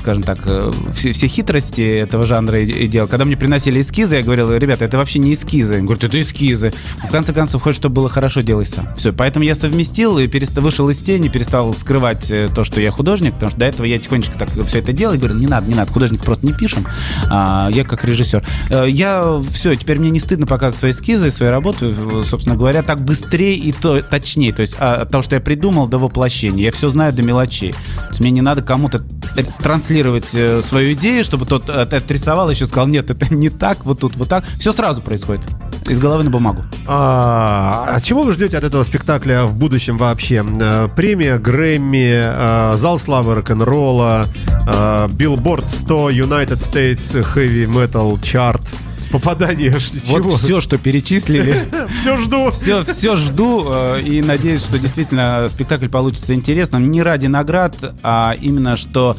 скажем 0.00 0.22
так, 0.22 0.38
э, 0.46 0.72
все, 0.94 1.12
все 1.12 1.26
хитрости 1.28 1.80
этого 1.80 2.24
жанра 2.24 2.58
и, 2.60 2.64
и 2.66 2.86
дел. 2.88 3.06
Когда 3.06 3.24
мне 3.24 3.36
приносили 3.36 3.80
эскизы, 3.80 4.16
я 4.16 4.22
говорил, 4.22 4.52
ребята, 4.52 4.84
это 4.84 4.98
вообще 4.98 5.18
не 5.18 5.32
эскизы. 5.32 5.74
Они 5.74 5.84
говорят, 5.84 6.04
это 6.04 6.20
эскизы. 6.20 6.72
В 7.06 7.10
конце 7.10 7.32
концов, 7.32 7.62
хочешь, 7.62 7.76
чтобы 7.76 7.96
было 7.96 8.08
хорошо, 8.08 8.40
делай 8.40 8.66
сам. 8.66 8.88
Все, 8.96 9.12
поэтому 9.12 9.44
я 9.44 9.54
совместил 9.54 10.18
и 10.18 10.26
переста- 10.26 10.60
вышел 10.60 10.88
из 10.88 10.98
тени, 10.98 11.28
перестал 11.28 11.72
скрывать 11.74 12.30
э, 12.30 12.48
то, 12.54 12.64
что 12.64 12.80
я 12.80 12.90
художник, 12.90 13.34
потому 13.34 13.50
что 13.50 13.60
до 13.60 13.66
этого 13.66 13.86
я 13.86 13.98
тихонечко 13.98 14.38
так 14.38 14.50
все 14.50 14.78
это 14.78 14.92
делал 14.92 15.14
и 15.14 15.18
говорю, 15.18 15.34
не 15.36 15.46
надо, 15.46 15.68
не 15.68 15.74
надо, 15.74 15.92
художник 15.92 16.22
просто 16.24 16.46
не 16.46 16.52
пишем, 16.52 16.86
а 17.30 17.68
я 17.72 17.84
как 17.84 18.04
режиссер. 18.04 18.42
Э, 18.70 18.86
Я 18.88 19.40
все, 19.52 19.74
теперь 19.74 19.98
мне 19.98 20.10
не 20.10 20.20
стыдно 20.20 20.46
показывать 20.46 20.78
свои 20.78 20.90
эскизы, 20.92 21.30
свои 21.30 21.50
работы, 21.50 21.94
собственно 22.24 22.56
говоря, 22.56 22.82
так 22.82 23.02
быстрее 23.02 23.54
и 23.54 23.72
то, 23.72 24.00
точнее, 24.02 24.52
то 24.52 24.62
есть 24.62 24.74
а, 24.78 24.94
от 25.02 25.10
того, 25.10 25.22
что 25.22 25.34
я 25.36 25.40
придумал 25.40 25.86
до 25.86 25.98
воплощения. 25.98 26.64
Я 26.64 26.72
все 26.72 26.88
знаю 26.90 27.12
до 27.12 27.22
мелочей. 27.22 27.72
То 27.72 28.08
есть 28.08 28.20
мне 28.20 28.30
не 28.30 28.40
надо 28.40 28.62
кому-то 28.62 29.02
э, 29.36 29.44
транслировать 29.90 30.30
э, 30.34 30.62
свою 30.62 30.92
идею, 30.92 31.24
чтобы 31.24 31.46
тот 31.46 31.68
э, 31.68 31.72
отрисовал, 31.72 32.48
еще 32.48 32.66
сказал, 32.66 32.86
нет, 32.86 33.10
это 33.10 33.34
не 33.34 33.50
так, 33.50 33.84
вот 33.84 34.00
тут, 34.00 34.16
вот 34.16 34.28
так. 34.28 34.44
Все 34.58 34.72
сразу 34.72 35.00
происходит. 35.00 35.46
Из 35.88 35.98
головы 35.98 36.22
на 36.22 36.30
бумагу. 36.30 36.62
А, 36.86 37.86
а 37.88 38.00
чего 38.00 38.22
вы 38.22 38.32
ждете 38.32 38.56
от 38.56 38.64
этого 38.64 38.84
спектакля 38.84 39.44
в 39.46 39.56
будущем 39.56 39.96
вообще? 39.96 40.44
Э, 40.60 40.88
Премия 40.94 41.38
Грэмми, 41.38 42.76
зал 42.76 42.98
славы 42.98 43.34
рок-н-ролла, 43.34 44.26
Billboard 44.66 45.66
100, 45.66 46.10
United 46.10 46.58
States 46.58 47.26
Heavy 47.34 47.66
Metal 47.66 48.18
Chart. 48.20 48.62
Попадание 49.10 49.72
Вот 49.72 50.22
чего? 50.22 50.30
все, 50.30 50.60
что 50.60 50.78
перечислили. 50.78 51.68
Все 52.00 52.16
жду. 52.16 52.52
Все, 52.52 52.84
все 52.84 53.16
жду 53.16 53.96
и 53.98 54.22
надеюсь, 54.22 54.62
что 54.62 54.78
действительно 54.78 55.48
спектакль 55.48 55.88
получится 55.88 56.32
интересным. 56.32 56.92
Не 56.92 57.02
ради 57.02 57.26
наград, 57.26 57.74
а 58.04 58.36
именно 58.40 58.76
что 58.76 59.16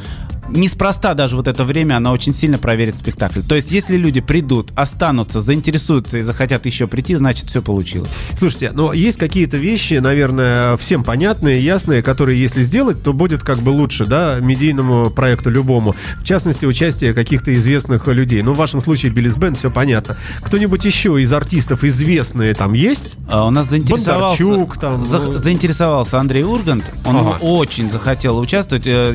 неспроста 0.54 1.14
даже 1.14 1.36
вот 1.36 1.46
это 1.48 1.64
время 1.64 1.96
она 1.96 2.12
очень 2.12 2.34
сильно 2.34 2.58
проверит 2.58 2.96
спектакль. 2.98 3.40
То 3.42 3.54
есть, 3.54 3.70
если 3.70 3.96
люди 3.96 4.20
придут, 4.20 4.70
останутся, 4.74 5.40
заинтересуются 5.40 6.18
и 6.18 6.22
захотят 6.22 6.66
еще 6.66 6.86
прийти, 6.86 7.14
значит, 7.16 7.46
все 7.46 7.62
получилось. 7.62 8.10
Слушайте, 8.38 8.70
но 8.72 8.92
есть 8.92 9.18
какие-то 9.18 9.56
вещи, 9.56 9.94
наверное, 9.94 10.76
всем 10.76 11.04
понятные, 11.04 11.62
ясные, 11.64 12.02
которые, 12.02 12.40
если 12.40 12.62
сделать, 12.62 13.02
то 13.02 13.12
будет 13.12 13.42
как 13.42 13.58
бы 13.58 13.70
лучше, 13.70 14.06
да, 14.06 14.38
медийному 14.40 15.10
проекту 15.10 15.50
любому. 15.50 15.94
В 16.20 16.24
частности, 16.24 16.64
участие 16.66 17.14
каких-то 17.14 17.52
известных 17.54 18.06
людей. 18.08 18.42
Ну, 18.42 18.52
в 18.52 18.56
вашем 18.56 18.80
случае 18.80 19.12
Биллис 19.12 19.36
Бенд, 19.36 19.58
все 19.58 19.70
понятно. 19.70 20.16
Кто-нибудь 20.42 20.84
еще 20.84 21.20
из 21.22 21.32
артистов 21.32 21.84
известные 21.84 22.54
там 22.54 22.72
есть? 22.72 23.16
А 23.28 23.46
У 23.46 23.50
нас 23.50 23.68
заинтересовался, 23.68 24.42
Бондарчук 24.44 24.80
там, 24.80 25.04
за- 25.04 25.18
ну. 25.18 25.34
заинтересовался 25.34 26.18
Андрей 26.20 26.44
Ургант. 26.44 26.84
Он 27.04 27.16
Ага. 27.16 27.36
очень 27.40 27.90
захотел 27.90 28.38
участвовать. 28.38 28.86
Э, 28.86 29.14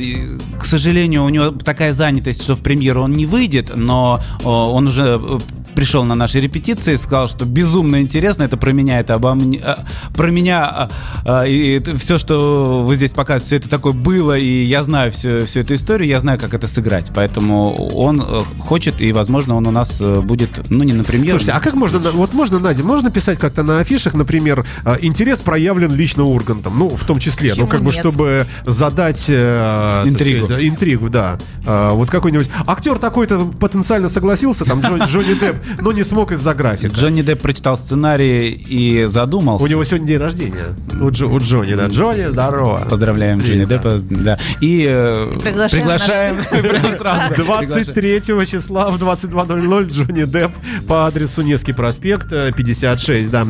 К 0.59 0.65
сожалению, 0.65 1.23
у 1.27 1.29
него 1.29 1.51
такая 1.51 1.93
занятость, 1.93 2.43
что 2.43 2.55
в 2.55 2.61
премьеру 2.61 3.03
он 3.03 3.13
не 3.13 3.25
выйдет, 3.25 3.71
но 3.75 4.19
он 4.43 4.87
уже 4.87 5.19
э, 5.21 5.39
пришел 5.75 6.03
на 6.03 6.15
наши 6.15 6.39
репетиции, 6.39 6.95
сказал, 6.95 7.27
что 7.27 7.45
безумно 7.45 8.01
интересно, 8.01 8.43
это 8.43 8.57
про 8.57 8.71
меня, 8.71 8.99
это 8.99 9.13
обо 9.15 9.35
мне, 9.35 9.59
э, 9.59 9.75
про 10.15 10.31
меня, 10.31 10.89
э, 11.25 11.49
и 11.49 11.83
все, 11.97 12.17
что 12.17 12.83
вы 12.85 12.95
здесь 12.95 13.11
показываете, 13.11 13.45
все 13.45 13.55
это 13.57 13.69
такое 13.69 13.93
было, 13.93 14.37
и 14.37 14.63
я 14.63 14.83
знаю 14.83 15.11
всю, 15.11 15.45
всю 15.45 15.59
эту 15.59 15.75
историю, 15.75 16.07
я 16.07 16.19
знаю, 16.19 16.39
как 16.39 16.53
это 16.53 16.67
сыграть, 16.67 17.11
поэтому 17.13 17.87
он 17.93 18.21
хочет, 18.59 19.01
и, 19.01 19.11
возможно, 19.11 19.55
он 19.55 19.67
у 19.67 19.71
нас 19.71 20.01
будет, 20.01 20.69
ну, 20.69 20.83
не 20.83 20.93
на 20.93 21.03
премьеру. 21.03 21.39
Слушайте, 21.39 21.51
а 21.51 21.59
как 21.59 21.73
можно, 21.73 21.99
вот 21.99 22.33
можно, 22.33 22.59
Надя, 22.59 22.83
можно 22.83 23.11
писать 23.11 23.37
как-то 23.37 23.63
на 23.63 23.79
афишах, 23.79 24.13
например, 24.13 24.65
интерес 25.01 25.39
проявлен 25.39 25.93
лично 25.93 26.23
Ургантом, 26.23 26.79
ну, 26.79 26.89
в 26.95 27.03
том 27.03 27.19
числе, 27.19 27.49
ну, 27.49 27.65
Почему 27.65 27.67
как 27.67 27.81
бы, 27.81 27.91
нет? 27.91 27.99
чтобы 27.99 28.47
задать... 28.65 29.29
Интригу. 29.29 30.45
сказать, 30.45 30.63
интригу, 30.63 31.09
да. 31.09 31.16
Э, 31.65 31.91
Вот 31.93 32.09
какой-нибудь... 32.09 32.49
Актер 32.65 32.97
такой-то 32.97 33.39
потенциально 33.59 34.09
согласился, 34.09 34.65
там, 34.65 34.79
Джо- 34.81 35.05
Джонни 35.09 35.33
Депп, 35.33 35.55
но 35.81 35.91
не 35.91 36.03
смог 36.03 36.31
из-за 36.31 36.53
графика. 36.53 36.93
Джонни 36.93 37.21
Депп 37.21 37.41
прочитал 37.41 37.77
сценарий 37.77 38.51
и 38.51 39.05
задумался. 39.07 39.63
У 39.63 39.67
него 39.67 39.83
сегодня 39.83 40.07
день 40.07 40.17
рождения. 40.17 40.65
У, 40.93 41.09
Джо- 41.09 41.27
у 41.27 41.39
Джонни, 41.39 41.73
да. 41.75 41.87
Джонни, 41.87 42.25
здорово. 42.27 42.81
Поздравляем 42.89 43.39
Джонни 43.39 43.65
Да. 43.65 43.77
Деппа. 43.77 43.97
Да. 44.09 44.37
И 44.61 44.85
э, 44.89 45.31
Приглашаем 45.41 45.83
приглашаем. 45.83 46.97
сразу. 46.97 47.33
23 47.43 48.21
числа 48.47 48.89
в 48.89 49.01
22.00 49.01 49.89
Джонни 49.91 50.23
Депп 50.25 50.51
по 50.87 51.07
адресу 51.07 51.41
Невский 51.41 51.73
проспект, 51.73 52.31
э, 52.31 52.51
56, 52.55 53.29
да. 53.29 53.47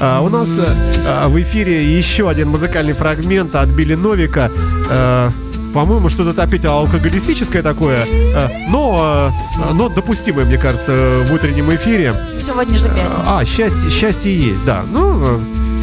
А, 0.00 0.20
у 0.20 0.28
нас 0.28 0.48
э, 0.58 0.64
а, 1.06 1.28
в 1.28 1.40
эфире 1.42 1.96
еще 1.96 2.28
один 2.28 2.48
музыкальный 2.48 2.92
фрагмент 2.92 3.54
от 3.54 3.68
Билли 3.70 3.94
Новика. 3.94 4.50
Э, 4.88 5.30
по-моему, 5.72 6.08
что-то 6.08 6.42
опять 6.42 6.64
алкоголистическое 6.64 7.62
такое, 7.62 8.04
э, 8.04 8.48
но, 8.68 9.32
э, 9.56 9.72
но 9.74 9.88
допустимое, 9.88 10.44
мне 10.44 10.58
кажется, 10.58 11.22
в 11.26 11.32
утреннем 11.32 11.72
эфире. 11.74 12.14
Сегодня 12.40 12.76
же 12.76 12.84
пятница. 12.86 13.10
А, 13.26 13.44
счастье, 13.44 13.90
счастье 13.90 14.36
есть, 14.36 14.64
да. 14.64 14.82
Ну, 14.90 15.18
э, 15.22 15.38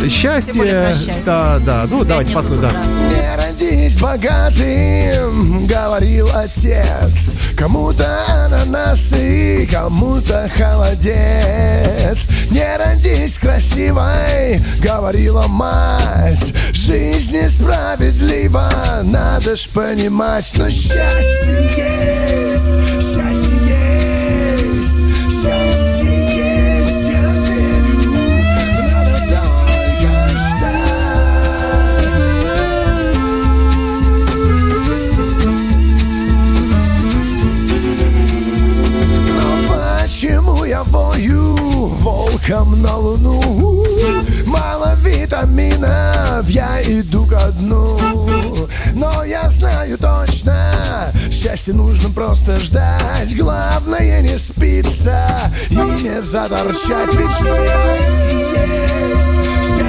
Счастье. 0.09 0.53
Тем 0.53 0.61
более 0.61 0.83
про 0.83 0.93
счастье. 0.93 1.23
Да, 1.25 1.59
да. 1.59 1.85
Ну, 1.89 2.03
давайте 2.03 2.33
посмотрим. 2.33 2.61
Да. 2.61 2.73
Не 3.09 3.35
родись 3.35 3.97
богатым, 3.97 5.67
говорил 5.67 6.29
отец. 6.33 7.33
Кому-то 7.57 8.05
ананасы, 8.29 9.67
кому-то 9.71 10.49
холодец. 10.55 12.27
Не 12.49 12.77
родись 12.77 13.37
красивой, 13.37 14.61
говорила 14.81 15.47
мать. 15.47 16.53
Жизнь 16.71 17.37
несправедлива, 17.37 18.69
надо 19.03 19.55
ж 19.55 19.67
понимать. 19.69 20.51
Но 20.55 20.69
счастье 20.69 21.69
есть, 21.75 22.77
я 40.67 40.83
вою 40.83 41.55
волком 42.01 42.81
на 42.81 42.97
луну? 42.97 43.85
Мало 44.45 44.95
витаминов, 45.01 46.49
я 46.49 46.81
иду 46.83 47.25
ко 47.25 47.51
дну. 47.59 47.97
Но 48.93 49.23
я 49.23 49.49
знаю 49.49 49.97
точно, 49.97 51.13
счастье 51.31 51.73
нужно 51.73 52.09
просто 52.09 52.59
ждать. 52.59 53.35
Главное 53.35 54.21
не 54.21 54.37
спиться 54.37 55.51
и 55.69 55.75
не 55.75 56.21
заторчать. 56.21 57.13
Ведь 57.13 57.31
счастье 57.31 58.39
есть, 59.15 59.43
есть, 59.63 59.86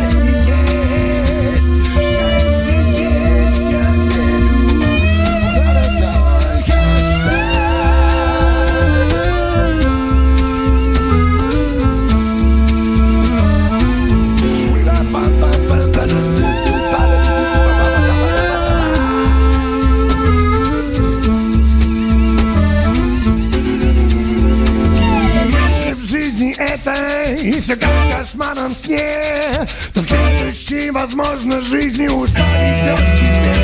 этой 27.59 27.63
все 27.63 27.77
как 27.77 27.91
в 27.91 28.19
кошмарном 28.19 28.75
сне, 28.75 29.67
то 29.93 30.01
в 30.01 30.07
следующей, 30.07 30.91
возможно, 30.91 31.61
жизни 31.61 32.07
уж 32.09 32.31
повезет 32.31 32.99
тебе. 33.19 33.57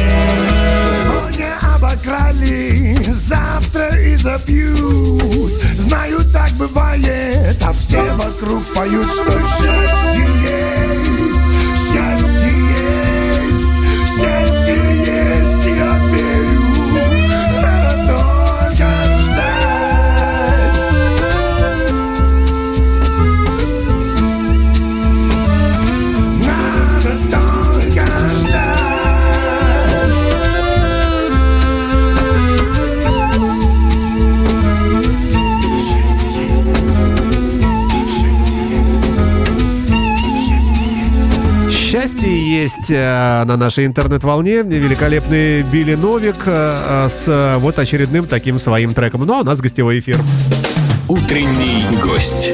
Сегодня 1.02 1.58
обокрали, 1.74 2.96
завтра 3.12 3.96
и 3.96 4.16
забьют. 4.16 5.52
Знаю, 5.76 6.20
так 6.32 6.50
бывает, 6.52 7.56
а 7.62 7.72
все 7.74 8.02
вокруг 8.14 8.64
поют, 8.74 9.08
что 9.10 9.30
счастье 9.30 10.26
есть, 10.42 11.23
есть 42.64 42.90
э, 42.90 43.44
на 43.44 43.56
нашей 43.58 43.84
интернет-волне. 43.84 44.62
Великолепный 44.62 45.62
Билли 45.62 45.94
Новик 45.94 46.46
э, 46.46 47.08
с 47.10 47.24
э, 47.26 47.58
вот 47.58 47.78
очередным 47.78 48.26
таким 48.26 48.58
своим 48.58 48.94
треком. 48.94 49.26
Ну, 49.26 49.34
а 49.34 49.40
у 49.42 49.44
нас 49.44 49.60
гостевой 49.60 49.98
эфир. 49.98 50.18
Утренний 51.06 51.84
гость. 52.02 52.52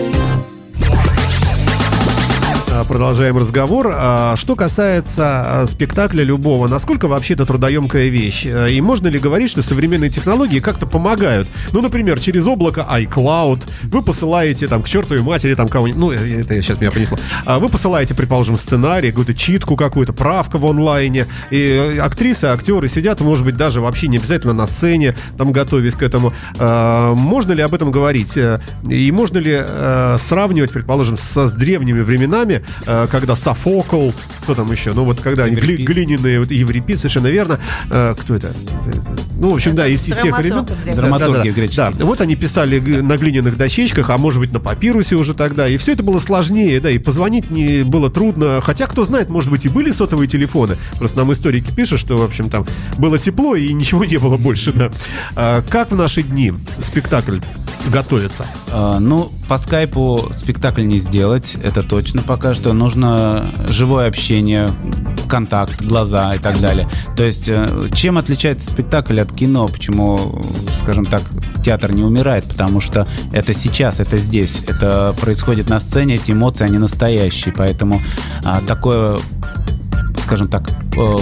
Продолжаем 2.91 3.39
разговор. 3.39 3.93
А, 3.95 4.35
Что 4.35 4.57
касается 4.57 5.61
а, 5.63 5.67
спектакля 5.69 6.25
любого, 6.25 6.67
насколько 6.67 7.07
вообще 7.07 7.35
это 7.35 7.47
трудоемкая 7.47 8.09
вещь? 8.09 8.47
А, 8.47 8.67
И 8.67 8.81
можно 8.81 9.07
ли 9.07 9.17
говорить, 9.17 9.53
что 9.53 9.63
современные 9.63 10.11
технологии 10.11 10.59
как-то 10.59 10.87
помогают? 10.87 11.47
Ну, 11.71 11.83
например, 11.83 12.19
через 12.19 12.49
облако 12.49 12.85
iCloud 12.91 13.63
вы 13.85 14.03
посылаете 14.03 14.67
там 14.67 14.83
к 14.83 14.89
чертовой 14.89 15.23
матери 15.23 15.55
там 15.55 15.69
кого-нибудь, 15.69 16.01
ну, 16.01 16.11
э, 16.11 16.41
это 16.41 16.61
сейчас 16.61 16.81
меня 16.81 16.91
понесло. 16.91 17.17
А 17.47 17.61
Вы 17.61 17.69
посылаете, 17.69 18.17
предположим, 18.17 18.57
сценарий, 18.59 19.11
какую-то 19.11 19.35
читку 19.35 19.77
какую-то, 19.77 20.13
правка 20.13 20.59
в 20.59 20.67
онлайне. 20.67 21.27
И 21.53 21.59
э, 21.61 22.01
актрисы, 22.01 22.47
актеры 22.47 22.89
сидят, 22.89 23.21
может 23.21 23.45
быть, 23.45 23.57
даже 23.57 23.81
вообще 23.81 24.09
не 24.09 24.17
обязательно 24.17 24.53
на 24.53 24.67
сцене, 24.67 25.15
там 25.39 25.53
готовясь 25.53 25.95
к 25.95 26.03
этому. 26.03 26.33
Можно 26.59 27.53
ли 27.53 27.63
об 27.63 27.73
этом 27.73 27.93
говорить? 27.93 28.37
Э, 28.37 28.61
И 28.91 29.13
можно 29.13 29.39
ли 29.39 29.57
э, 29.57 30.17
сравнивать, 30.19 30.73
предположим, 30.73 31.17
со, 31.17 31.47
с 31.47 31.53
древними 31.53 32.01
временами, 32.01 32.65
э, 32.87 33.07
когда 33.11 33.37
Софокл, 33.37 34.11
кто 34.43 34.55
там 34.55 34.71
еще, 34.73 34.93
ну 34.93 35.05
вот 35.05 35.21
когда 35.21 35.45
они 35.45 35.57
гли- 35.57 35.77
глиняные, 35.85 36.41
вот, 36.41 36.51
Еврипид, 36.51 36.99
совершенно 36.99 37.29
верно. 37.29 37.59
Э, 37.91 38.15
Кто 38.19 38.35
это? 38.35 38.51
Ну, 39.41 39.51
в 39.51 39.55
общем, 39.55 39.75
да, 39.75 39.87
из, 39.87 40.07
из 40.07 40.17
тех 40.17 40.37
времен. 40.37 40.65
древний. 40.67 40.85
Да, 40.87 40.93
Драматурги 40.95 41.69
да, 41.75 41.91
да. 41.93 42.05
вот 42.05 42.21
они 42.21 42.37
писали 42.37 42.79
на 42.79 43.17
глиняных 43.17 43.57
дощечках, 43.57 44.11
а 44.11 44.19
может 44.19 44.41
быть 44.41 44.53
на 44.53 44.61
папирусе 44.61 45.17
уже 45.17 45.33
тогда. 45.33 45.67
И 45.67 45.77
все 45.79 45.93
это 45.93 46.03
было 46.03 46.19
сложнее, 46.19 46.79
да, 46.81 46.91
и 46.91 46.99
позвонить 46.99 47.51
не 47.51 47.83
было 47.85 48.11
трудно. 48.11 48.61
Хотя, 48.61 48.87
кто 48.87 49.05
знает, 49.05 49.31
может 49.31 49.51
быть, 49.51 49.65
и 49.65 49.69
были 49.71 49.93
сотовые 49.93 50.29
телефоны. 50.29 50.77
Просто 50.99 51.19
нам 51.19 51.33
историки 51.33 51.71
пишут, 51.75 52.01
что, 52.01 52.19
в 52.19 52.23
общем, 52.23 52.51
там 52.51 52.67
было 52.99 53.19
тепло 53.19 53.55
и 53.55 53.73
ничего 53.73 54.05
не 54.05 54.19
было 54.19 54.37
больше, 54.37 54.73
да. 54.73 54.91
А, 55.37 55.63
как 55.63 55.91
в 55.91 55.97
наши 55.97 56.23
дни 56.23 56.53
спектакль 56.81 57.39
готовится? 57.91 58.45
А, 58.71 58.99
Ну, 59.01 59.33
по 59.49 59.57
скайпу 59.57 60.31
спектакль 60.35 60.83
не 60.85 60.99
сделать, 60.99 61.57
это 61.63 61.83
точно 61.83 62.21
пока 62.23 62.55
что. 62.55 62.60
Нужно 62.67 63.53
живое 63.69 64.09
общение, 64.09 64.69
контакт, 65.29 65.83
глаза 65.83 66.35
и 66.35 66.39
так 66.39 66.61
далее. 66.61 66.89
То 67.17 67.25
есть, 67.25 67.49
э, 67.49 67.89
чем 67.95 68.19
отличается 68.19 68.71
спектакль 68.71 69.21
от 69.21 69.33
кино? 69.33 69.69
Почему, 69.69 70.41
скажем 70.79 71.07
так, 71.07 71.23
театр 71.65 71.93
не 71.93 72.03
умирает? 72.03 72.45
Потому 72.45 72.81
что 72.81 73.07
это 73.33 73.55
сейчас, 73.55 74.01
это 74.01 74.19
здесь, 74.19 74.61
это 74.69 75.15
происходит 75.21 75.69
на 75.69 75.81
сцене, 75.81 76.17
эти 76.17 76.33
эмоции, 76.33 76.65
они 76.65 76.79
настоящие. 76.79 77.55
Поэтому 77.57 78.01
а, 78.45 78.61
такое 78.67 79.19
скажем 80.31 80.47
так, 80.47 80.63
э, 80.97 81.17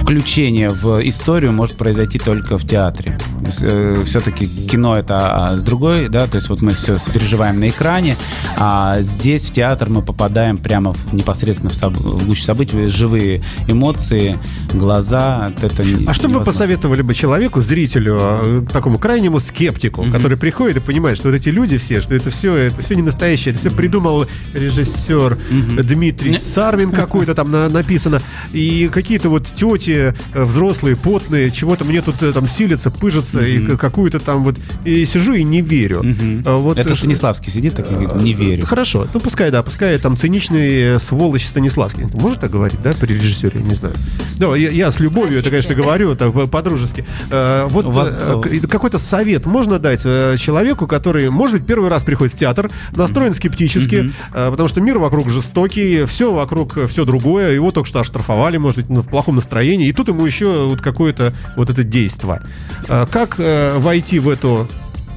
включение 0.00 0.70
в 0.70 1.06
историю 1.06 1.52
может 1.52 1.76
произойти 1.76 2.18
только 2.18 2.56
в 2.56 2.66
театре. 2.66 3.18
Все-таки 3.50 4.46
кино 4.46 4.96
это 4.96 5.50
а, 5.50 5.56
с 5.56 5.62
другой, 5.62 6.08
да, 6.08 6.26
то 6.26 6.36
есть 6.36 6.48
вот 6.48 6.62
мы 6.62 6.74
все 6.74 6.96
переживаем 7.12 7.58
на 7.60 7.68
экране, 7.68 8.16
а 8.56 9.00
здесь 9.00 9.44
в 9.46 9.52
театр 9.52 9.88
мы 9.88 10.02
попадаем 10.02 10.58
прямо 10.58 10.92
в, 10.92 11.12
непосредственно 11.12 11.70
в, 11.70 11.74
соб- 11.74 11.94
в 11.96 12.26
гущу 12.26 12.44
событий, 12.44 12.86
живые 12.88 13.42
эмоции, 13.68 14.38
глаза. 14.72 15.52
Это 15.60 15.82
А 16.06 16.14
что 16.14 16.28
бы 16.28 16.38
вы 16.38 16.44
посоветовали 16.44 17.02
бы 17.02 17.14
человеку, 17.14 17.60
зрителю, 17.60 18.18
э, 18.20 18.62
такому 18.72 18.98
крайнему 18.98 19.40
скептику, 19.40 20.04
который 20.12 20.36
приходит 20.36 20.76
и 20.78 20.80
понимает, 20.80 21.18
что 21.18 21.28
вот 21.28 21.34
эти 21.34 21.48
люди 21.48 21.78
все, 21.78 22.00
что 22.00 22.14
это 22.14 22.30
все, 22.30 22.54
это 22.54 22.82
все 22.82 22.94
не 22.94 23.02
настоящее, 23.02 23.52
это 23.52 23.60
все 23.60 23.70
придумал 23.70 24.26
режиссер 24.54 25.38
Дмитрий 25.82 26.30
Не- 26.32 26.38
Сарвин 26.38 26.92
какой-то 26.92 27.34
там 27.34 27.50
на- 27.50 27.68
написано, 27.68 28.20
и 28.52 28.88
какие-то 28.92 29.28
вот 29.30 29.46
тети 29.46 30.14
э, 30.34 30.44
взрослые, 30.44 30.96
потные, 30.96 31.50
чего-то 31.50 31.84
мне 31.84 32.00
тут 32.02 32.22
э, 32.22 32.32
там 32.32 32.48
силятся, 32.48 32.90
пыжатся, 32.90 33.31
и 33.40 33.58
к- 33.66 33.76
какую-то 33.78 34.18
там 34.20 34.44
вот, 34.44 34.56
и 34.84 35.04
сижу 35.04 35.32
и 35.34 35.44
не 35.44 35.60
верю. 35.62 36.02
А 36.46 36.56
Вот, 36.56 36.78
Это 36.78 36.94
Станиславский 36.94 37.50
сидит 37.52 37.74
так 37.74 37.90
и 37.90 37.94
говорит, 37.94 38.14
не 38.16 38.32
верю. 38.32 38.66
Хорошо, 38.66 39.06
ну 39.12 39.20
пускай, 39.20 39.50
да, 39.50 39.62
пускай 39.62 39.98
там 39.98 40.16
циничный 40.16 40.94
э, 40.94 40.98
сволочь 40.98 41.46
Станиславский. 41.46 42.04
Можно 42.14 42.40
так 42.40 42.50
говорить, 42.50 42.80
да, 42.82 42.92
при 42.92 43.14
режиссере, 43.14 43.60
не 43.60 43.74
знаю. 43.74 43.94
Да, 44.38 44.54
я, 44.56 44.70
я 44.70 44.90
с 44.90 45.00
любовью 45.00 45.38
это, 45.38 45.50
конечно, 45.50 45.68
Простите. 45.74 45.82
говорю, 45.82 46.14
так 46.16 46.32
по- 46.32 46.46
по-дружески. 46.46 47.04
Э, 47.30 47.66
вот 47.70 47.84
вас- 47.86 48.10
э, 48.12 48.60
какой-то 48.68 48.98
совет 48.98 49.46
можно 49.46 49.78
дать 49.78 50.02
человеку, 50.02 50.86
который, 50.86 51.30
может 51.30 51.56
быть, 51.58 51.66
первый 51.66 51.88
раз 51.90 52.02
приходит 52.02 52.34
в 52.34 52.38
театр, 52.38 52.70
настроен 52.96 53.34
скептически, 53.34 54.12
э, 54.34 54.50
потому 54.50 54.68
что 54.68 54.80
мир 54.80 54.98
вокруг 54.98 55.28
жестокий, 55.30 56.04
все 56.04 56.32
вокруг, 56.32 56.88
все 56.88 57.04
другое, 57.04 57.52
его 57.52 57.70
только 57.70 57.88
что 57.88 58.00
оштрафовали, 58.00 58.56
может 58.56 58.76
быть, 58.78 58.88
ну, 58.90 59.02
в 59.02 59.08
плохом 59.08 59.36
настроении, 59.36 59.88
и 59.88 59.92
тут 59.92 60.08
ему 60.08 60.24
еще 60.26 60.66
вот 60.66 60.80
какое-то 60.80 61.32
вот 61.56 61.70
это 61.70 61.82
действо. 61.84 62.42
Э, 62.88 63.06
Как 63.22 63.38
э, 63.38 63.78
войти 63.78 64.18
в 64.18 64.28
эту 64.28 64.66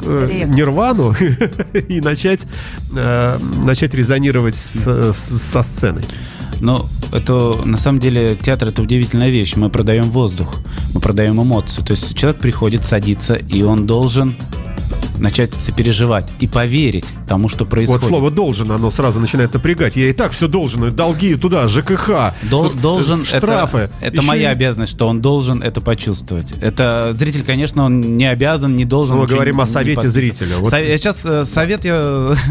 э. 0.04 0.44
Нирвану 0.46 1.16
и 1.90 2.00
начать, 2.02 2.46
э, 2.96 3.38
начать 3.64 3.96
резонировать 3.96 4.56
с- 4.56 5.12
с- 5.12 5.42
со 5.42 5.64
сценой. 5.64 6.04
Ну, 6.62 6.86
это 7.12 7.56
на 7.66 7.78
самом 7.78 7.98
деле 7.98 8.36
театр 8.36 8.68
это 8.68 8.84
удивительная 8.84 9.30
вещь. 9.32 9.56
Мы 9.56 9.70
продаем 9.72 10.04
воздух, 10.12 10.54
мы 10.94 11.02
продаем 11.02 11.42
эмоцию. 11.42 11.84
То 11.84 11.92
есть 11.94 12.16
человек 12.16 12.40
приходит, 12.40 12.86
садится, 12.86 13.34
и 13.34 13.64
он 13.64 13.88
должен 13.88 14.38
начать 15.20 15.54
сопереживать 15.62 16.32
и 16.40 16.48
поверить 16.48 17.06
тому, 17.28 17.48
что 17.50 17.66
происходит. 17.66 18.02
Вот 18.04 18.08
слово 18.10 18.32
«должен», 18.32 18.72
оно 18.72 18.92
сразу 18.92 19.20
начинает 19.20 19.54
напрягать. 19.54 19.96
Я 19.96 20.10
и 20.10 20.14
так 20.14 20.32
все 20.32 20.48
должен. 20.48 20.94
Долги 20.96 21.36
туда, 21.36 21.68
ЖКХ, 21.68 22.34
Дол- 22.44 22.72
э, 22.72 22.74
должен 22.82 23.26
штрафы. 23.26 23.78
Это, 23.78 23.92
это 24.08 24.18
Еще 24.18 24.26
моя 24.28 24.50
обязанность, 24.50 24.92
что 24.92 25.08
он 25.08 25.22
должен 25.22 25.62
это 25.62 25.82
почувствовать. 25.82 26.54
Это 26.62 27.10
зритель, 27.14 27.44
конечно, 27.44 27.84
он 27.86 28.00
не 28.02 28.26
обязан, 28.30 28.76
не 28.76 28.86
должен. 28.86 29.18
Мы 29.18 29.28
говорим 29.28 29.58
не- 29.58 29.64
о 29.64 29.66
совете 29.66 30.10
зрителя. 30.10 30.58
Вот. 30.60 30.70
Со- 30.70 30.78
я 30.82 30.98
сейчас 30.98 31.20
э, 31.24 31.46
совет 31.46 31.86
я. 31.86 32.36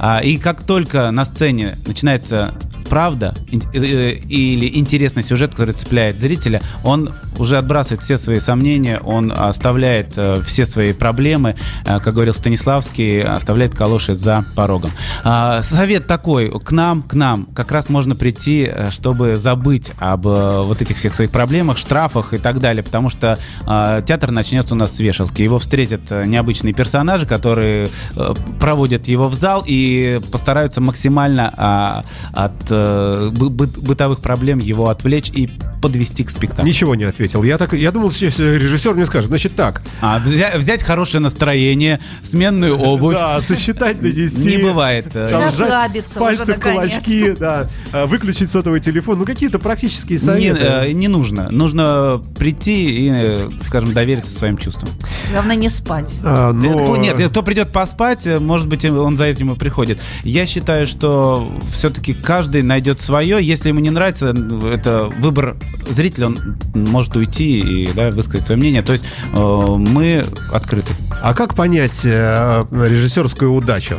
А, 0.00 0.20
И 0.20 0.36
как 0.36 0.62
только 0.64 1.10
на 1.10 1.24
сцене 1.24 1.74
начинается 1.84 2.54
правда 2.88 3.34
ин- 3.50 3.62
э, 3.72 4.12
или 4.28 4.78
интересный 4.78 5.22
сюжет, 5.22 5.52
который 5.52 5.74
цепляет 5.74 6.16
зрителя, 6.16 6.60
он 6.84 7.10
уже 7.38 7.58
отбрасывает 7.58 8.02
все 8.02 8.18
свои 8.18 8.40
сомнения, 8.40 9.00
он 9.04 9.32
оставляет 9.32 10.12
э, 10.16 10.42
все 10.44 10.66
свои 10.66 10.92
проблемы, 10.92 11.54
э, 11.84 12.00
как 12.00 12.14
говорил 12.14 12.34
Станиславский, 12.34 13.22
оставляет 13.22 13.74
калоши 13.74 14.14
за 14.14 14.44
порогом. 14.54 14.90
А, 15.24 15.62
Совет 15.62 16.06
такой, 16.06 16.50
к 16.60 16.72
нам, 16.72 17.02
к 17.02 17.14
нам, 17.14 17.46
как 17.54 17.72
раз 17.72 17.88
можно 17.88 18.14
прийти, 18.14 18.68
э, 18.70 18.90
чтобы 18.90 19.36
забыть 19.36 19.92
об 19.98 20.26
э, 20.26 20.62
вот 20.62 20.82
этих 20.82 20.96
всех 20.96 21.14
своих 21.14 21.30
проблемах, 21.30 21.78
штрафах 21.78 22.34
и 22.34 22.38
так 22.38 22.60
далее, 22.60 22.82
потому 22.82 23.08
что 23.08 23.38
э, 23.66 24.02
театр 24.06 24.30
начнется 24.30 24.74
у 24.74 24.78
нас 24.78 24.96
с 24.96 25.00
вешалки. 25.00 25.42
Его 25.42 25.58
встретят 25.58 26.00
э, 26.10 26.26
необычные 26.26 26.74
персонажи, 26.74 27.26
которые 27.26 27.88
э, 28.16 28.34
проводят 28.60 29.06
его 29.08 29.28
в 29.28 29.34
зал 29.34 29.62
и 29.66 30.20
постараются 30.32 30.80
максимально 30.80 31.52
а, 31.56 32.04
от 32.32 32.70
э, 32.78 33.30
бы- 33.30 33.50
бы- 33.50 33.66
бытовых 33.82 34.20
проблем 34.20 34.58
его 34.58 34.88
отвлечь 34.88 35.30
и 35.30 35.50
подвести 35.82 36.24
к 36.24 36.30
спектаклю. 36.30 36.64
Ничего 36.64 36.94
не 36.94 37.04
ответил. 37.04 37.42
Я 37.42 37.58
так, 37.58 37.72
я 37.72 37.92
думал, 37.92 38.10
сейчас 38.10 38.38
режиссер 38.38 38.94
мне 38.94 39.06
скажет, 39.06 39.28
значит 39.28 39.54
так. 39.56 39.82
А, 40.00 40.18
взя- 40.20 40.56
взять 40.58 40.82
хорошее 40.82 41.20
настроение, 41.22 42.00
сменную 42.22 42.76
обувь. 42.78 43.14
Да, 43.14 43.40
сосчитать 43.42 44.00
до 44.00 44.10
10. 44.10 44.44
Не 44.44 44.58
бывает. 44.58 45.06
э, 45.14 45.30
Расслабиться 45.30 46.18
пальцы 46.18 46.52
в 46.52 46.60
кулачки, 46.60 47.30
да, 47.38 47.68
а, 47.92 48.06
выключить 48.06 48.50
сотовый 48.50 48.80
телефон. 48.80 49.18
Ну, 49.18 49.24
какие-то 49.24 49.58
практические 49.58 50.18
Не, 50.18 50.24
советы. 50.24 50.60
э, 50.64 50.92
не 50.92 51.08
нужно. 51.08 51.50
Нужно 51.50 52.20
прийти 52.38 53.08
и, 53.08 53.36
скажем, 53.66 53.92
довериться 53.92 54.30
своим 54.36 54.56
чувствам. 54.58 54.88
Главное 55.32 55.56
не 55.56 55.68
спать. 55.68 56.14
А, 56.24 56.52
но... 56.52 56.72
ну, 56.72 56.96
Нет, 56.96 57.16
кто 57.30 57.42
придет 57.42 57.70
поспать, 57.72 58.26
может 58.40 58.66
быть, 58.68 58.84
он 58.84 59.16
за 59.16 59.24
этим 59.26 59.52
и 59.52 59.56
приходит. 59.56 59.98
Я 60.24 60.46
считаю, 60.46 60.86
что 60.86 61.52
все-таки 61.72 62.12
каждый 62.12 62.62
найдет 62.68 63.00
свое. 63.00 63.38
Если 63.44 63.68
ему 63.68 63.80
не 63.80 63.90
нравится, 63.90 64.32
э, 64.36 64.74
это 64.74 65.10
выбор 65.18 65.56
зрителя, 65.88 66.26
он 66.26 66.56
может 66.74 67.16
уйти 67.16 67.58
и 67.58 67.92
да, 67.92 68.10
высказать 68.10 68.46
свое 68.46 68.60
мнение. 68.60 68.82
То 68.82 68.92
есть 68.92 69.04
э, 69.32 69.36
мы 69.36 70.24
открыты. 70.52 70.92
А 71.20 71.34
как 71.34 71.54
понять 71.54 72.02
э, 72.04 72.64
режиссерскую 72.70 73.52
удачу? 73.52 73.96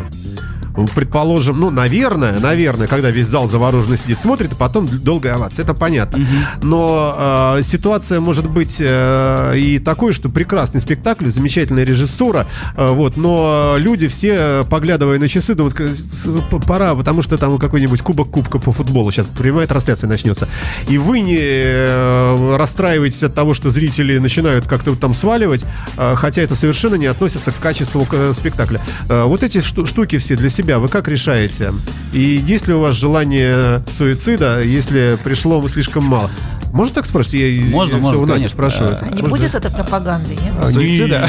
Предположим, 0.95 1.59
ну, 1.59 1.69
наверное, 1.69 2.39
наверное, 2.39 2.87
когда 2.87 3.09
весь 3.11 3.27
зал 3.27 3.47
завороженно 3.47 3.97
сидит, 3.97 4.17
смотрит, 4.17 4.53
и 4.53 4.55
потом 4.55 4.87
долгая 4.87 5.35
овация, 5.35 5.63
это 5.63 5.73
понятно. 5.73 6.25
Но 6.61 7.55
э, 7.57 7.61
ситуация 7.63 8.19
может 8.19 8.47
быть 8.49 8.77
э, 8.79 9.53
и 9.57 9.79
такой, 9.79 10.13
что 10.13 10.29
прекрасный 10.29 10.81
спектакль, 10.81 11.27
замечательная 11.29 11.83
режиссура, 11.83 12.47
э, 12.77 12.85
вот, 12.87 13.17
но 13.17 13.75
люди 13.77 14.07
все, 14.07 14.63
поглядывая 14.69 15.19
на 15.19 15.27
часы, 15.27 15.55
думают, 15.55 15.75
«К- 15.75 15.81
с- 15.95 16.27
п- 16.49 16.59
пора, 16.59 16.95
потому 16.95 17.21
что 17.21 17.37
там 17.37 17.57
какой-нибудь 17.57 18.01
кубок 18.01 18.29
кубка 18.29 18.59
по 18.59 18.71
футболу 18.71 19.11
сейчас 19.11 19.27
прямая 19.27 19.67
трансляция 19.67 20.07
начнется. 20.07 20.47
И 20.87 20.97
вы 20.97 21.19
не 21.21 21.37
э, 21.39 22.55
расстраиваетесь 22.57 23.23
от 23.23 23.33
того, 23.35 23.53
что 23.53 23.69
зрители 23.71 24.17
начинают 24.17 24.65
как-то 24.67 24.95
там 24.95 25.13
сваливать, 25.13 25.65
э, 25.97 26.13
хотя 26.15 26.41
это 26.41 26.55
совершенно 26.55 26.95
не 26.95 27.07
относится 27.07 27.51
к 27.51 27.57
качеству 27.59 28.07
э, 28.11 28.33
спектакля. 28.33 28.81
Э, 29.09 29.23
Вот 29.23 29.43
эти 29.43 29.59
шту- 29.61 29.85
штуки 29.85 30.17
все 30.17 30.35
для 30.35 30.49
себя 30.49 30.58
вы 30.63 30.87
как 30.87 31.07
решаете? 31.07 31.71
И 32.13 32.43
есть 32.45 32.67
ли 32.67 32.73
у 32.73 32.79
вас 32.81 32.95
желание 32.95 33.83
суицида, 33.89 34.61
если 34.61 35.17
пришло 35.23 35.65
слишком 35.67 36.03
мало? 36.05 36.29
Можно 36.71 36.95
так 36.95 37.05
спросить? 37.07 37.33
Я, 37.33 37.65
Можно, 37.71 37.95
я 37.95 38.01
можно, 38.01 38.21
Нади 38.21 38.31
конечно. 38.33 38.49
спрашиваю. 38.49 38.97
А 39.01 39.09
не 39.15 39.21
будет 39.23 39.55
это 39.55 39.71
пропагандой, 39.71 40.37
нет? 40.41 40.53
не- 40.67 40.71
Суицида? 40.71 41.27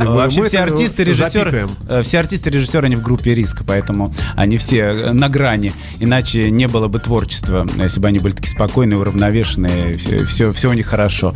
Вообще 0.00 0.44
все 0.44 0.58
артисты, 0.58 1.04
режиссеры, 1.04 1.68
э, 1.88 2.02
все 2.02 2.18
артисты, 2.18 2.50
режиссеры, 2.50 2.86
они 2.86 2.96
в 2.96 3.02
группе 3.02 3.32
риска, 3.34 3.62
поэтому 3.64 4.12
они 4.34 4.58
все 4.58 4.78
э, 4.78 5.12
на 5.12 5.28
грани. 5.28 5.72
Иначе 6.00 6.50
не 6.50 6.66
было 6.66 6.88
бы 6.88 6.98
творчества, 6.98 7.64
если 7.78 8.00
бы 8.00 8.08
они 8.08 8.18
были 8.18 8.34
такие 8.34 8.50
спокойные, 8.52 8.98
уравновешенные, 8.98 9.94
все, 9.94 10.24
все, 10.24 10.52
все 10.52 10.68
у 10.68 10.72
них 10.72 10.86
хорошо. 10.86 11.32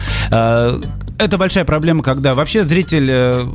Это 1.17 1.39
большая 1.39 1.65
проблема, 1.65 2.03
когда 2.03 2.35
вообще 2.35 2.65
зритель, 2.65 3.09
э, 3.09 3.47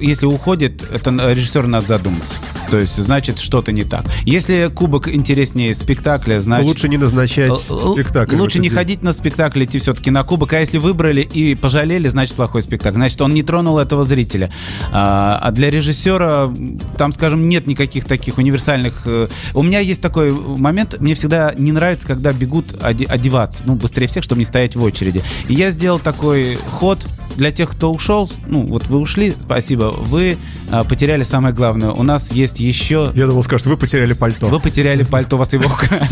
если 0.00 0.26
уходит, 0.26 0.82
это 0.82 1.10
режиссеру 1.10 1.68
надо 1.68 1.86
задуматься. 1.86 2.34
То 2.70 2.78
есть, 2.78 2.96
значит, 2.96 3.38
что-то 3.38 3.70
не 3.70 3.84
так. 3.84 4.06
Если 4.24 4.70
кубок 4.74 5.06
интереснее 5.06 5.74
спектакля, 5.74 6.40
значит... 6.40 6.64
Лучше 6.66 6.88
не 6.88 6.96
назначать 6.96 7.54
спектакль. 7.54 8.34
Лучше 8.36 8.60
не 8.60 8.70
день. 8.70 8.78
ходить 8.78 9.02
на 9.02 9.12
спектакль, 9.12 9.64
идти 9.64 9.78
все-таки 9.78 10.10
на 10.10 10.22
кубок. 10.24 10.54
А 10.54 10.60
если 10.60 10.78
выбрали 10.78 11.20
и 11.20 11.54
пожалели, 11.54 12.08
значит 12.08 12.34
плохой 12.34 12.62
спектакль. 12.62 12.96
Значит, 12.96 13.20
он 13.20 13.34
не 13.34 13.42
тронул 13.42 13.78
этого 13.78 14.04
зрителя. 14.04 14.50
А, 14.90 15.38
а 15.42 15.50
для 15.50 15.70
режиссера 15.70 16.50
там, 16.96 17.12
скажем, 17.12 17.46
нет 17.46 17.66
никаких 17.66 18.06
таких 18.06 18.38
универсальных. 18.38 19.02
э, 19.04 19.28
У 19.52 19.62
меня 19.62 19.80
есть 19.80 20.00
такой 20.00 20.32
момент. 20.32 20.98
Мне 20.98 21.14
всегда 21.14 21.52
не 21.58 21.72
нравится, 21.72 22.06
когда 22.06 22.32
бегут 22.32 22.72
оде- 22.82 23.04
одеваться, 23.04 23.64
ну 23.66 23.74
быстрее 23.74 24.06
всех, 24.06 24.24
чтобы 24.24 24.38
не 24.38 24.46
стоять 24.46 24.76
в 24.76 24.82
очереди. 24.82 25.22
И 25.48 25.52
я 25.52 25.70
сделал 25.72 25.98
такой 25.98 26.56
ход 26.70 27.01
для 27.36 27.50
тех, 27.50 27.70
кто 27.70 27.92
ушел. 27.92 28.30
Ну 28.46 28.66
вот 28.66 28.86
вы 28.86 28.98
ушли, 28.98 29.30
спасибо. 29.32 29.92
Вы 29.96 30.36
а, 30.70 30.84
потеряли 30.84 31.22
самое 31.22 31.54
главное. 31.54 31.90
У 31.90 32.02
нас 32.02 32.32
есть 32.32 32.60
еще 32.60 33.10
Я 33.14 33.26
думал, 33.26 33.42
скажет, 33.44 33.66
вы 33.66 33.76
потеряли 33.76 34.12
пальто. 34.12 34.48
вы 34.48 34.60
потеряли 34.60 35.04
пальто, 35.04 35.36
у 35.36 35.38
вас 35.38 35.52
его 35.52 35.66
украли. 35.66 36.08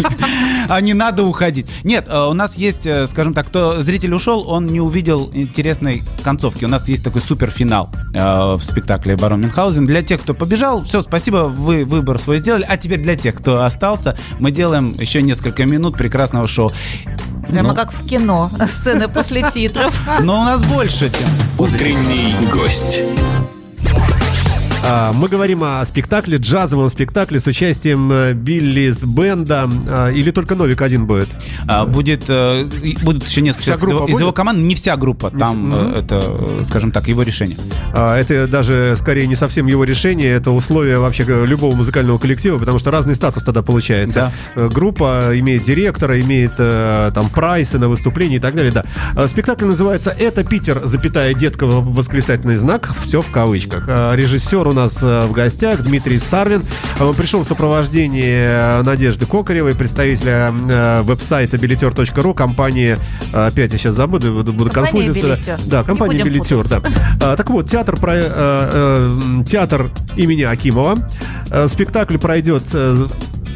А 0.69 0.81
не 0.81 0.95
надо 0.95 1.25
уходить. 1.25 1.67
Нет, 1.85 2.07
э, 2.09 2.27
у 2.27 2.33
нас 2.33 2.57
есть, 2.57 2.87
э, 2.87 3.07
скажем 3.07 3.35
так, 3.35 3.47
кто 3.47 3.83
зритель 3.83 4.15
ушел, 4.15 4.49
он 4.49 4.67
не 4.67 4.81
увидел 4.81 5.31
интересной 5.33 6.03
концовки. 6.23 6.65
У 6.65 6.69
нас 6.69 6.89
есть 6.89 7.03
такой 7.03 7.23
суперфинал 7.23 7.91
э, 8.15 8.55
в 8.55 8.61
спектакле 8.61 9.17
«Барон 9.17 9.41
Мюнхгаузен». 9.41 9.87
Для 9.87 10.03
тех, 10.03 10.21
кто 10.21 10.35
побежал, 10.35 10.85
все, 10.85 11.03
спасибо, 11.03 11.49
вы 11.49 11.85
выбор 11.85 12.19
свой 12.19 12.39
сделали. 12.39 12.67
А 12.69 12.77
теперь 12.77 13.01
для 13.01 13.17
тех, 13.17 13.35
кто 13.35 13.65
остался, 13.65 14.17
мы 14.39 14.51
делаем 14.51 14.95
еще 14.99 15.23
несколько 15.23 15.65
минут 15.65 15.97
прекрасного 15.97 16.47
шоу. 16.47 16.71
Прямо 17.49 17.71
Ну, 17.71 17.75
как 17.75 17.93
в 17.93 18.07
кино. 18.07 18.49
Сцены 18.67 19.09
после 19.09 19.43
титров. 19.51 20.01
Но 20.21 20.41
у 20.41 20.45
нас 20.45 20.65
больше 20.65 21.10
Утренний 21.59 22.35
гость. 22.53 23.01
А, 24.83 25.13
Мы 25.13 25.29
говорим 25.29 25.63
о 25.63 25.85
спектакле, 25.85 26.39
джазовом 26.39 26.89
спектакле 26.89 27.39
с 27.39 27.47
участием 27.47 28.11
э, 28.13 28.33
Билли 28.33 28.91
с 28.91 29.05
бенда. 29.05 29.69
А, 29.89 30.09
Или 30.09 30.31
только 30.31 30.55
Новик 30.55 30.81
один 30.81 31.07
будет? 31.07 31.29
А, 31.69 31.85
Будет, 31.85 32.25
э, 32.29 32.65
и 32.83 32.97
будут 33.03 33.27
еще 33.29 33.43
несколько 33.43 33.63
Вся 33.63 33.75
из 33.75 33.83
его, 33.83 33.91
группа 33.91 34.11
из 34.11 34.19
его 34.19 34.29
будет? 34.29 34.37
команды, 34.37 34.63
не 34.63 34.75
вся 34.75 34.97
группа, 34.97 35.31
там 35.31 35.71
э, 35.75 35.99
это, 35.99 36.65
скажем 36.65 36.93
так, 36.93 37.09
его 37.09 37.23
решение. 37.23 37.59
Это 37.93 38.47
даже 38.47 38.95
скорее 38.97 39.27
не 39.27 39.37
совсем 39.37 39.67
его 39.67 39.85
решение, 39.85 40.31
это 40.33 40.51
условие 40.51 40.99
вообще 40.99 41.25
любого 41.25 41.77
музыкального 41.77 42.17
коллектива, 42.19 42.59
потому 42.59 42.79
что 42.79 42.91
разный 42.91 43.15
статус 43.15 43.43
тогда 43.43 43.63
получается. 43.63 44.33
Э, 44.55 44.69
Группа 44.73 45.31
имеет 45.35 45.63
директора, 45.65 46.19
имеет 46.21 46.57
там 46.57 47.29
прайсы 47.29 47.79
на 47.79 47.89
выступление 47.89 48.39
и 48.39 48.41
так 48.41 48.55
далее. 48.55 48.73
Да. 48.73 49.29
Спектакль 49.29 49.67
называется 49.67 50.11
«Это 50.11 50.43
Питер, 50.43 50.81
запятая 50.85 51.35
детка, 51.35 51.67
восклицательный 51.67 52.57
знак». 52.57 52.91
Все 53.03 53.21
в 53.21 53.31
кавычках. 53.31 53.87
Режиссер 53.87 54.70
у 54.71 54.73
нас 54.73 54.99
э, 55.03 55.21
в 55.27 55.33
гостях 55.33 55.83
Дмитрий 55.83 56.19
Сарвин. 56.19 56.65
А, 56.99 57.07
Он 57.07 57.15
пришел 57.15 57.43
в 57.43 57.45
сопровождении 57.45 58.23
э, 58.23 58.83
Надежды 58.83 59.27
Кокаревой, 59.27 59.75
представителя 59.75 60.53
э, 60.53 61.03
веб-сайта 61.03 61.59
билетер.ру, 61.59 62.35
компании, 62.35 62.97
опять 63.33 63.73
я 63.73 63.79
сейчас 63.79 63.95
забуду, 63.95 64.33
буду, 64.33 64.53
буду 64.53 64.71
Компания 64.71 65.07
конфузиться. 65.07 65.29
«Билетер». 65.29 65.59
Да, 65.67 65.85
компания 65.85 66.23
Билетер, 66.23 66.65
да. 66.65 66.81
А, 67.21 67.37
так 67.37 67.51
вот, 67.51 67.69
театр, 67.69 67.97
про, 67.97 68.13
э, 68.17 69.43
театр 69.47 69.91
имени 70.17 70.43
Акимова. 70.43 70.97
Спектакль 71.67 72.19
пройдет 72.19 72.63
э, 72.73 72.97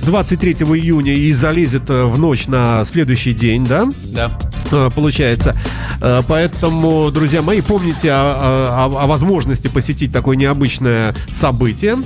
23 0.04 0.52
июня 0.52 1.14
и 1.14 1.32
залезет 1.32 1.88
в 1.88 2.18
ночь 2.18 2.46
на 2.46 2.84
следующий 2.84 3.32
день, 3.32 3.66
да? 3.66 3.88
Да. 4.12 4.38
Э, 4.72 4.90
Получается. 4.94 5.54
Э, 6.00 6.22
Поэтому, 6.26 7.10
друзья 7.10 7.42
мои, 7.42 7.60
помните 7.60 8.10
о, 8.12 8.88
о- 8.90 9.02
о 9.04 9.06
возможности 9.06 9.68
посетить 9.68 10.12
такое 10.12 10.36
необычное 10.36 11.14
событие. 11.32 11.96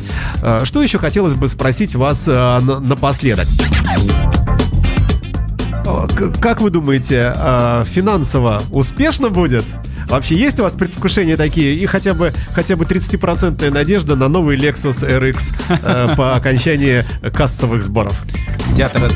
Э, 0.43 0.61
Что 0.65 0.83
еще 0.83 0.99
хотелось 0.99 1.35
бы 1.35 1.49
спросить 1.49 1.95
вас 1.95 2.27
на- 2.27 2.61
напоследок? 2.61 3.47
Как 6.41 6.61
вы 6.61 6.71
думаете, 6.71 7.33
финансово 7.87 8.63
успешно 8.71 9.31
будет? 9.31 9.65
Вообще 10.09 10.37
есть 10.37 10.59
у 10.59 10.63
вас 10.63 10.73
предвкушения 10.75 11.37
такие 11.37 11.75
и 11.75 11.85
хотя 11.87 12.15
бы 12.15 12.33
хотя 12.55 12.77
бы 12.77 12.85
30% 12.85 13.71
надежда 13.71 14.17
на 14.17 14.29
новый 14.29 14.57
Lexus 14.57 15.07
RX 15.07 15.53
э, 15.83 16.15
по 16.17 16.35
окончании 16.35 17.05
кассовых 17.35 17.83
сборов? 17.83 18.15
Театр, 18.77 19.11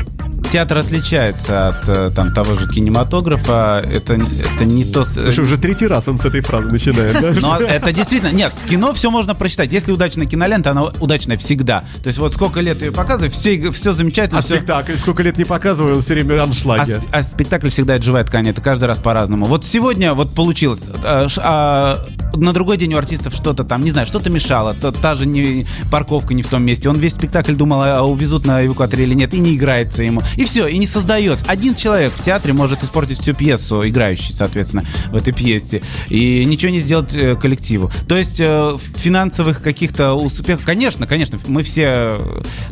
театр 0.53 0.77
отличается 0.77 1.69
от 1.69 1.89
э, 1.89 2.11
там, 2.15 2.31
того 2.31 2.55
же 2.55 2.67
кинематографа. 2.69 3.83
Это, 3.85 4.13
это 4.13 4.65
не 4.65 4.85
то... 4.85 5.03
с- 5.03 5.13
Слушай, 5.13 5.39
уже 5.45 5.57
третий 5.57 5.87
раз 5.87 6.07
он 6.07 6.19
с 6.19 6.25
этой 6.25 6.41
фразы 6.41 6.69
начинает, 6.69 7.19
да? 7.21 7.31
Но 7.41 7.57
это 7.59 7.91
действительно... 7.91 8.29
Нет, 8.31 8.53
в 8.65 8.69
кино 8.69 8.93
все 8.93 9.09
можно 9.09 9.33
просчитать. 9.35 9.71
Если 9.71 9.91
удачная 9.91 10.27
кинолента, 10.27 10.71
она 10.71 10.83
удачная 10.99 11.37
всегда. 11.37 11.83
То 12.03 12.07
есть 12.07 12.19
вот 12.19 12.33
сколько 12.33 12.59
лет 12.61 12.81
ее 12.81 12.91
показывают, 12.91 13.33
все, 13.33 13.71
все 13.71 13.93
замечательно. 13.93 14.39
А 14.39 14.41
все... 14.43 14.55
спектакль 14.57 14.93
сколько 14.95 15.23
лет 15.23 15.37
не 15.37 15.43
показываю, 15.45 15.95
он 15.95 16.01
все 16.01 16.13
время 16.13 16.39
А, 16.39 16.43
аншлаги. 16.43 16.91
с- 16.91 17.01
а 17.11 17.23
спектакль 17.23 17.69
всегда 17.69 17.95
это 17.95 18.03
живая 18.03 18.23
ткань, 18.23 18.47
это 18.47 18.61
каждый 18.61 18.85
раз 18.85 18.99
по-разному. 18.99 19.45
Вот 19.45 19.63
сегодня 19.65 20.13
вот 20.13 20.35
получилось, 20.35 20.81
а, 21.03 21.27
а, 21.37 22.05
на 22.35 22.53
другой 22.53 22.77
день 22.77 22.93
у 22.93 22.97
артистов 22.97 23.33
что-то 23.33 23.63
там, 23.63 23.81
не 23.81 23.89
знаю, 23.91 24.05
что-то 24.07 24.29
мешало, 24.29 24.73
та, 24.79 24.91
та 24.91 25.15
же 25.15 25.25
не, 25.25 25.65
парковка 25.91 26.33
не 26.35 26.43
в 26.43 26.47
том 26.47 26.63
месте. 26.63 26.89
Он 26.89 26.97
весь 26.99 27.13
спектакль 27.15 27.53
думал, 27.53 27.81
а 27.81 28.03
увезут 28.03 28.45
на 28.45 28.63
эвакуаторе 28.65 29.03
или 29.05 29.13
нет, 29.15 29.33
и 29.33 29.39
не 29.39 29.55
играется 29.55 30.03
ему. 30.03 30.21
И 30.37 30.42
все, 30.45 30.67
и 30.67 30.77
не 30.77 30.87
создает. 30.87 31.39
Один 31.47 31.75
человек 31.75 32.13
в 32.13 32.23
театре 32.23 32.53
может 32.53 32.83
испортить 32.83 33.19
всю 33.19 33.33
пьесу, 33.33 33.87
играющий, 33.87 34.33
соответственно, 34.33 34.83
в 35.07 35.15
этой 35.15 35.33
пьесе, 35.33 35.81
и 36.09 36.43
ничего 36.45 36.71
не 36.71 36.79
сделать 36.79 37.15
э, 37.15 37.35
коллективу. 37.35 37.91
То 38.07 38.17
есть 38.17 38.39
э, 38.39 38.77
финансовых 38.95 39.61
каких-то 39.61 40.13
успехов, 40.13 40.65
конечно, 40.65 41.07
конечно, 41.07 41.39
мы 41.47 41.63
все 41.63 42.19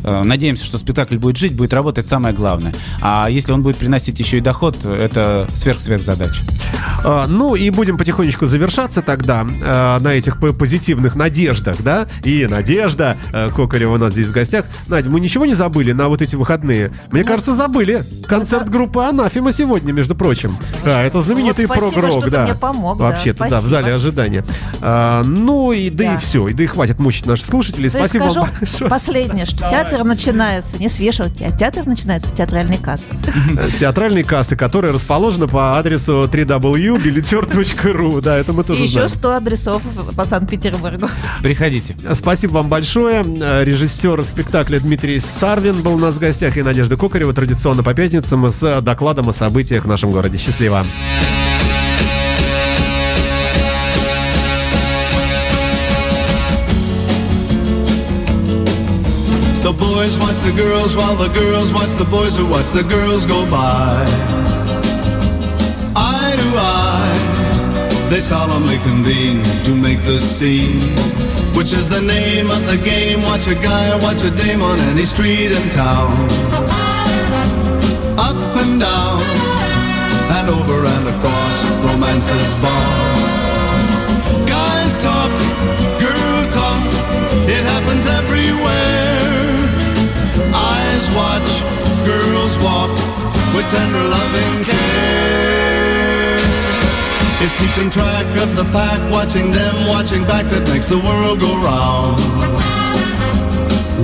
э, 0.02 0.22
надеемся, 0.24 0.64
что 0.64 0.78
спектакль 0.78 1.16
будет 1.16 1.36
жить, 1.36 1.56
будет 1.56 1.72
работать, 1.72 2.06
самое 2.06 2.34
главное. 2.34 2.74
А 3.00 3.28
если 3.28 3.52
он 3.52 3.62
будет 3.62 3.76
приносить 3.76 4.18
еще 4.18 4.38
и 4.38 4.40
доход, 4.40 4.84
это 4.84 5.46
сверх-сверх 5.50 6.02
задача. 6.02 6.42
А, 7.04 7.26
Ну 7.26 7.54
и 7.54 7.70
будем 7.70 7.96
потихонечку 7.96 8.46
завершаться 8.46 9.02
тогда 9.02 9.44
э, 9.44 9.98
на 10.00 10.08
этих 10.14 10.38
позитивных 10.38 11.14
надеждах, 11.14 11.82
да? 11.82 12.06
И 12.24 12.46
Надежда 12.46 13.16
э, 13.32 13.48
Кокарева 13.50 13.94
у 13.94 13.98
нас 13.98 14.12
здесь 14.12 14.26
в 14.26 14.32
гостях. 14.32 14.66
Надя, 14.88 15.10
мы 15.10 15.20
ничего 15.20 15.46
не 15.46 15.54
забыли 15.54 15.92
на 15.92 16.08
вот 16.08 16.22
эти 16.22 16.36
выходные? 16.36 16.92
Мне 17.10 17.24
кажется, 17.24 17.54
забыли. 17.62 18.02
Концерт 18.26 18.68
группы 18.70 19.02
Анафима 19.02 19.52
сегодня, 19.52 19.92
между 19.92 20.14
прочим. 20.14 20.56
А, 20.84 21.04
это 21.04 21.22
знаменитый 21.22 21.66
Вот 21.66 21.78
прогрок, 21.78 22.28
да. 22.30 22.44
мне 22.44 22.54
помог, 22.54 22.98
да, 22.98 23.04
Вообще-то, 23.04 23.48
да, 23.48 23.60
в 23.60 23.64
зале 23.64 23.94
ожидания. 23.94 24.44
А, 24.80 25.22
Ну 25.24 25.70
и 25.72 25.90
да, 25.90 26.04
и 26.04 26.08
Да. 26.08 26.18
все. 26.18 26.48
И 26.48 26.52
да 26.54 26.64
и 26.64 26.66
хватит 26.66 26.98
мучить 26.98 27.26
наших 27.26 27.46
слушателей. 27.46 27.88
То 27.90 27.98
Спасибо 27.98 28.22
скажу 28.24 28.46
большое. 28.60 28.90
последнее, 28.90 29.46
что 29.46 29.68
театр 29.68 30.02
начинается 30.04 30.76
не 30.78 30.88
с 30.88 30.98
вешалки, 30.98 31.42
а 31.44 31.52
театр 31.56 31.86
начинается 31.86 32.28
с 32.30 32.32
театральной 32.32 32.78
кассы. 32.78 33.12
С 33.70 33.74
театральной 33.74 34.22
кассы, 34.24 34.56
которая 34.56 34.92
расположена 34.92 35.46
по 35.46 35.78
адресу 35.78 36.28
www.билетер.ру. 36.32 38.20
Да, 38.20 38.38
это 38.38 38.52
мы 38.52 38.64
тоже 38.64 38.80
И 38.80 38.82
еще 38.84 38.92
знаем. 38.94 39.08
100 39.08 39.30
адресов 39.32 39.82
по 40.16 40.24
Санкт-Петербургу. 40.24 41.08
Приходите. 41.42 41.96
Спасибо 42.14 42.52
вам 42.54 42.68
большое. 42.68 43.22
Режиссер 43.22 44.24
спектакля 44.24 44.80
Дмитрий 44.80 45.20
Сарвин 45.20 45.82
был 45.82 45.94
у 45.94 45.98
нас 45.98 46.14
в 46.14 46.18
гостях 46.20 46.56
и 46.56 46.62
Надежда 46.62 46.96
Кокарева 46.96 47.32
традиционно 47.52 47.82
по 47.82 47.92
пятницам 47.92 48.50
с 48.50 48.62
э, 48.62 48.80
докладом 48.80 49.28
о 49.28 49.32
событиях 49.34 49.84
в 49.84 49.86
нашем 49.86 50.10
городе. 50.10 50.38
Счастливо. 50.38 50.86
The 59.62 59.72
boys 59.72 60.18
watch 60.18 60.40
the 60.40 60.52
girls 60.56 60.96
while 60.96 61.14
the 61.14 61.28
girls 61.28 61.74
watch 61.74 61.92
the 61.98 62.06
boys 62.10 62.34
who 62.36 62.46
watch 62.46 62.72
the 62.72 62.84
girls 62.84 63.26
go 63.26 63.44
by. 63.50 64.02
Eye 65.94 66.34
to 66.40 66.48
eye, 66.56 68.08
they 68.08 68.20
solemnly 68.20 68.78
convene 68.78 69.42
to 69.64 69.76
make 69.76 70.00
the 70.04 70.18
scene, 70.18 70.80
which 71.54 71.74
is 71.74 71.86
the 71.90 72.00
name 72.00 72.50
of 72.50 72.66
the 72.66 72.78
game. 72.78 73.20
Watch 73.22 73.46
a 73.46 73.54
guy 73.54 73.94
watch 74.02 74.24
a 74.24 74.30
dame 74.30 74.62
on 74.62 74.78
any 74.92 75.04
street 75.04 75.52
in 75.52 75.68
town. 75.68 76.71
Up 78.22 78.38
and 78.62 78.78
down, 78.78 79.18
and 80.38 80.46
over 80.48 80.78
and 80.94 81.04
across 81.14 81.56
romance's 81.82 82.54
bars. 82.62 83.34
Guys 84.46 84.96
talk, 84.96 85.32
girl 85.98 86.40
talk, 86.54 86.82
it 87.50 87.62
happens 87.72 88.06
everywhere. 88.20 89.42
Eyes 90.54 91.04
watch, 91.18 91.50
girls 92.06 92.54
walk 92.62 92.94
with 93.54 93.66
tender 93.74 94.06
loving 94.16 94.54
care. 94.70 96.38
It's 97.42 97.56
keeping 97.58 97.90
track 97.90 98.26
of 98.44 98.54
the 98.54 98.64
pack, 98.70 99.00
watching 99.10 99.50
them, 99.50 99.88
watching 99.88 100.22
back 100.24 100.46
that 100.54 100.62
makes 100.72 100.86
the 100.86 101.00
world 101.02 101.40
go 101.40 101.52
round. 101.58 102.20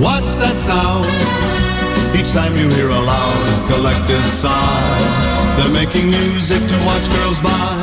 What's 0.03 0.35
that 0.35 0.57
sound? 0.57 1.68
Each 2.17 2.31
time 2.31 2.55
you 2.55 2.67
hear 2.69 2.89
a 2.89 2.99
loud 2.99 3.69
collective 3.69 4.25
sigh, 4.25 5.55
they're 5.57 5.73
making 5.73 6.07
music 6.09 6.59
to 6.67 6.75
watch 6.85 7.09
girls 7.09 7.41
by. 7.41 7.78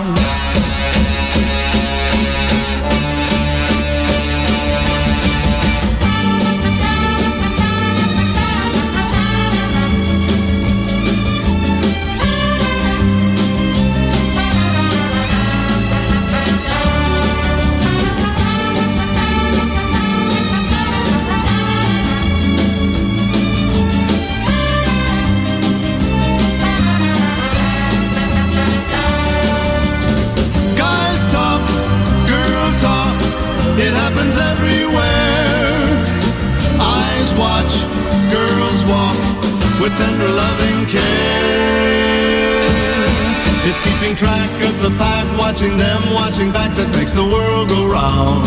Watching 45.57 45.79
them, 45.79 46.03
watching 46.13 46.53
back 46.53 46.69
that 46.77 46.85
makes 46.99 47.13
the 47.13 47.25
world 47.25 47.67
go 47.73 47.89
round. 47.89 48.45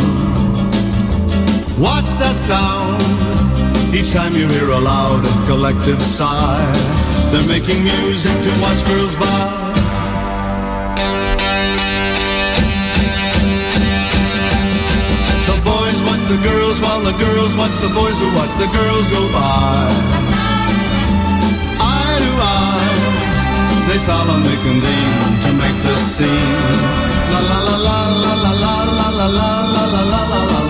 What's 1.82 2.22
that 2.22 2.38
sound? 2.38 3.02
Each 3.98 4.14
time 4.14 4.38
you 4.38 4.46
hear 4.46 4.70
a 4.70 4.78
loud 4.78 5.26
and 5.26 5.48
collective 5.50 6.00
sigh, 6.04 6.62
they're 7.34 7.50
making 7.50 7.82
music 7.82 8.38
to 8.46 8.52
watch 8.62 8.86
girls 8.86 9.18
by. 9.18 9.42
The 15.50 15.58
boys 15.66 16.00
watch 16.06 16.24
the 16.30 16.38
girls 16.46 16.78
while 16.78 17.02
the 17.02 17.18
girls 17.18 17.58
watch 17.58 17.74
the 17.82 17.90
boys 17.90 18.22
who 18.22 18.30
watch 18.38 18.54
the 18.62 18.70
girls 18.70 19.10
go 19.10 19.26
by. 19.34 20.39
They 23.90 23.98
solemnly 23.98 24.56
convene 24.58 25.42
to 25.42 25.50
make 25.54 25.78
the 25.82 25.96
scene. 25.98 26.30
la 27.34 27.40
la 27.40 27.58
la 27.58 27.76
la 27.88 27.98
la 28.22 28.34
la 28.36 28.52
la 28.54 28.84
la 29.00 29.10
la 29.10 29.26
la 29.26 29.84
la 29.84 30.02
la 30.04 30.22
la 30.32 30.60
la. 30.64 30.69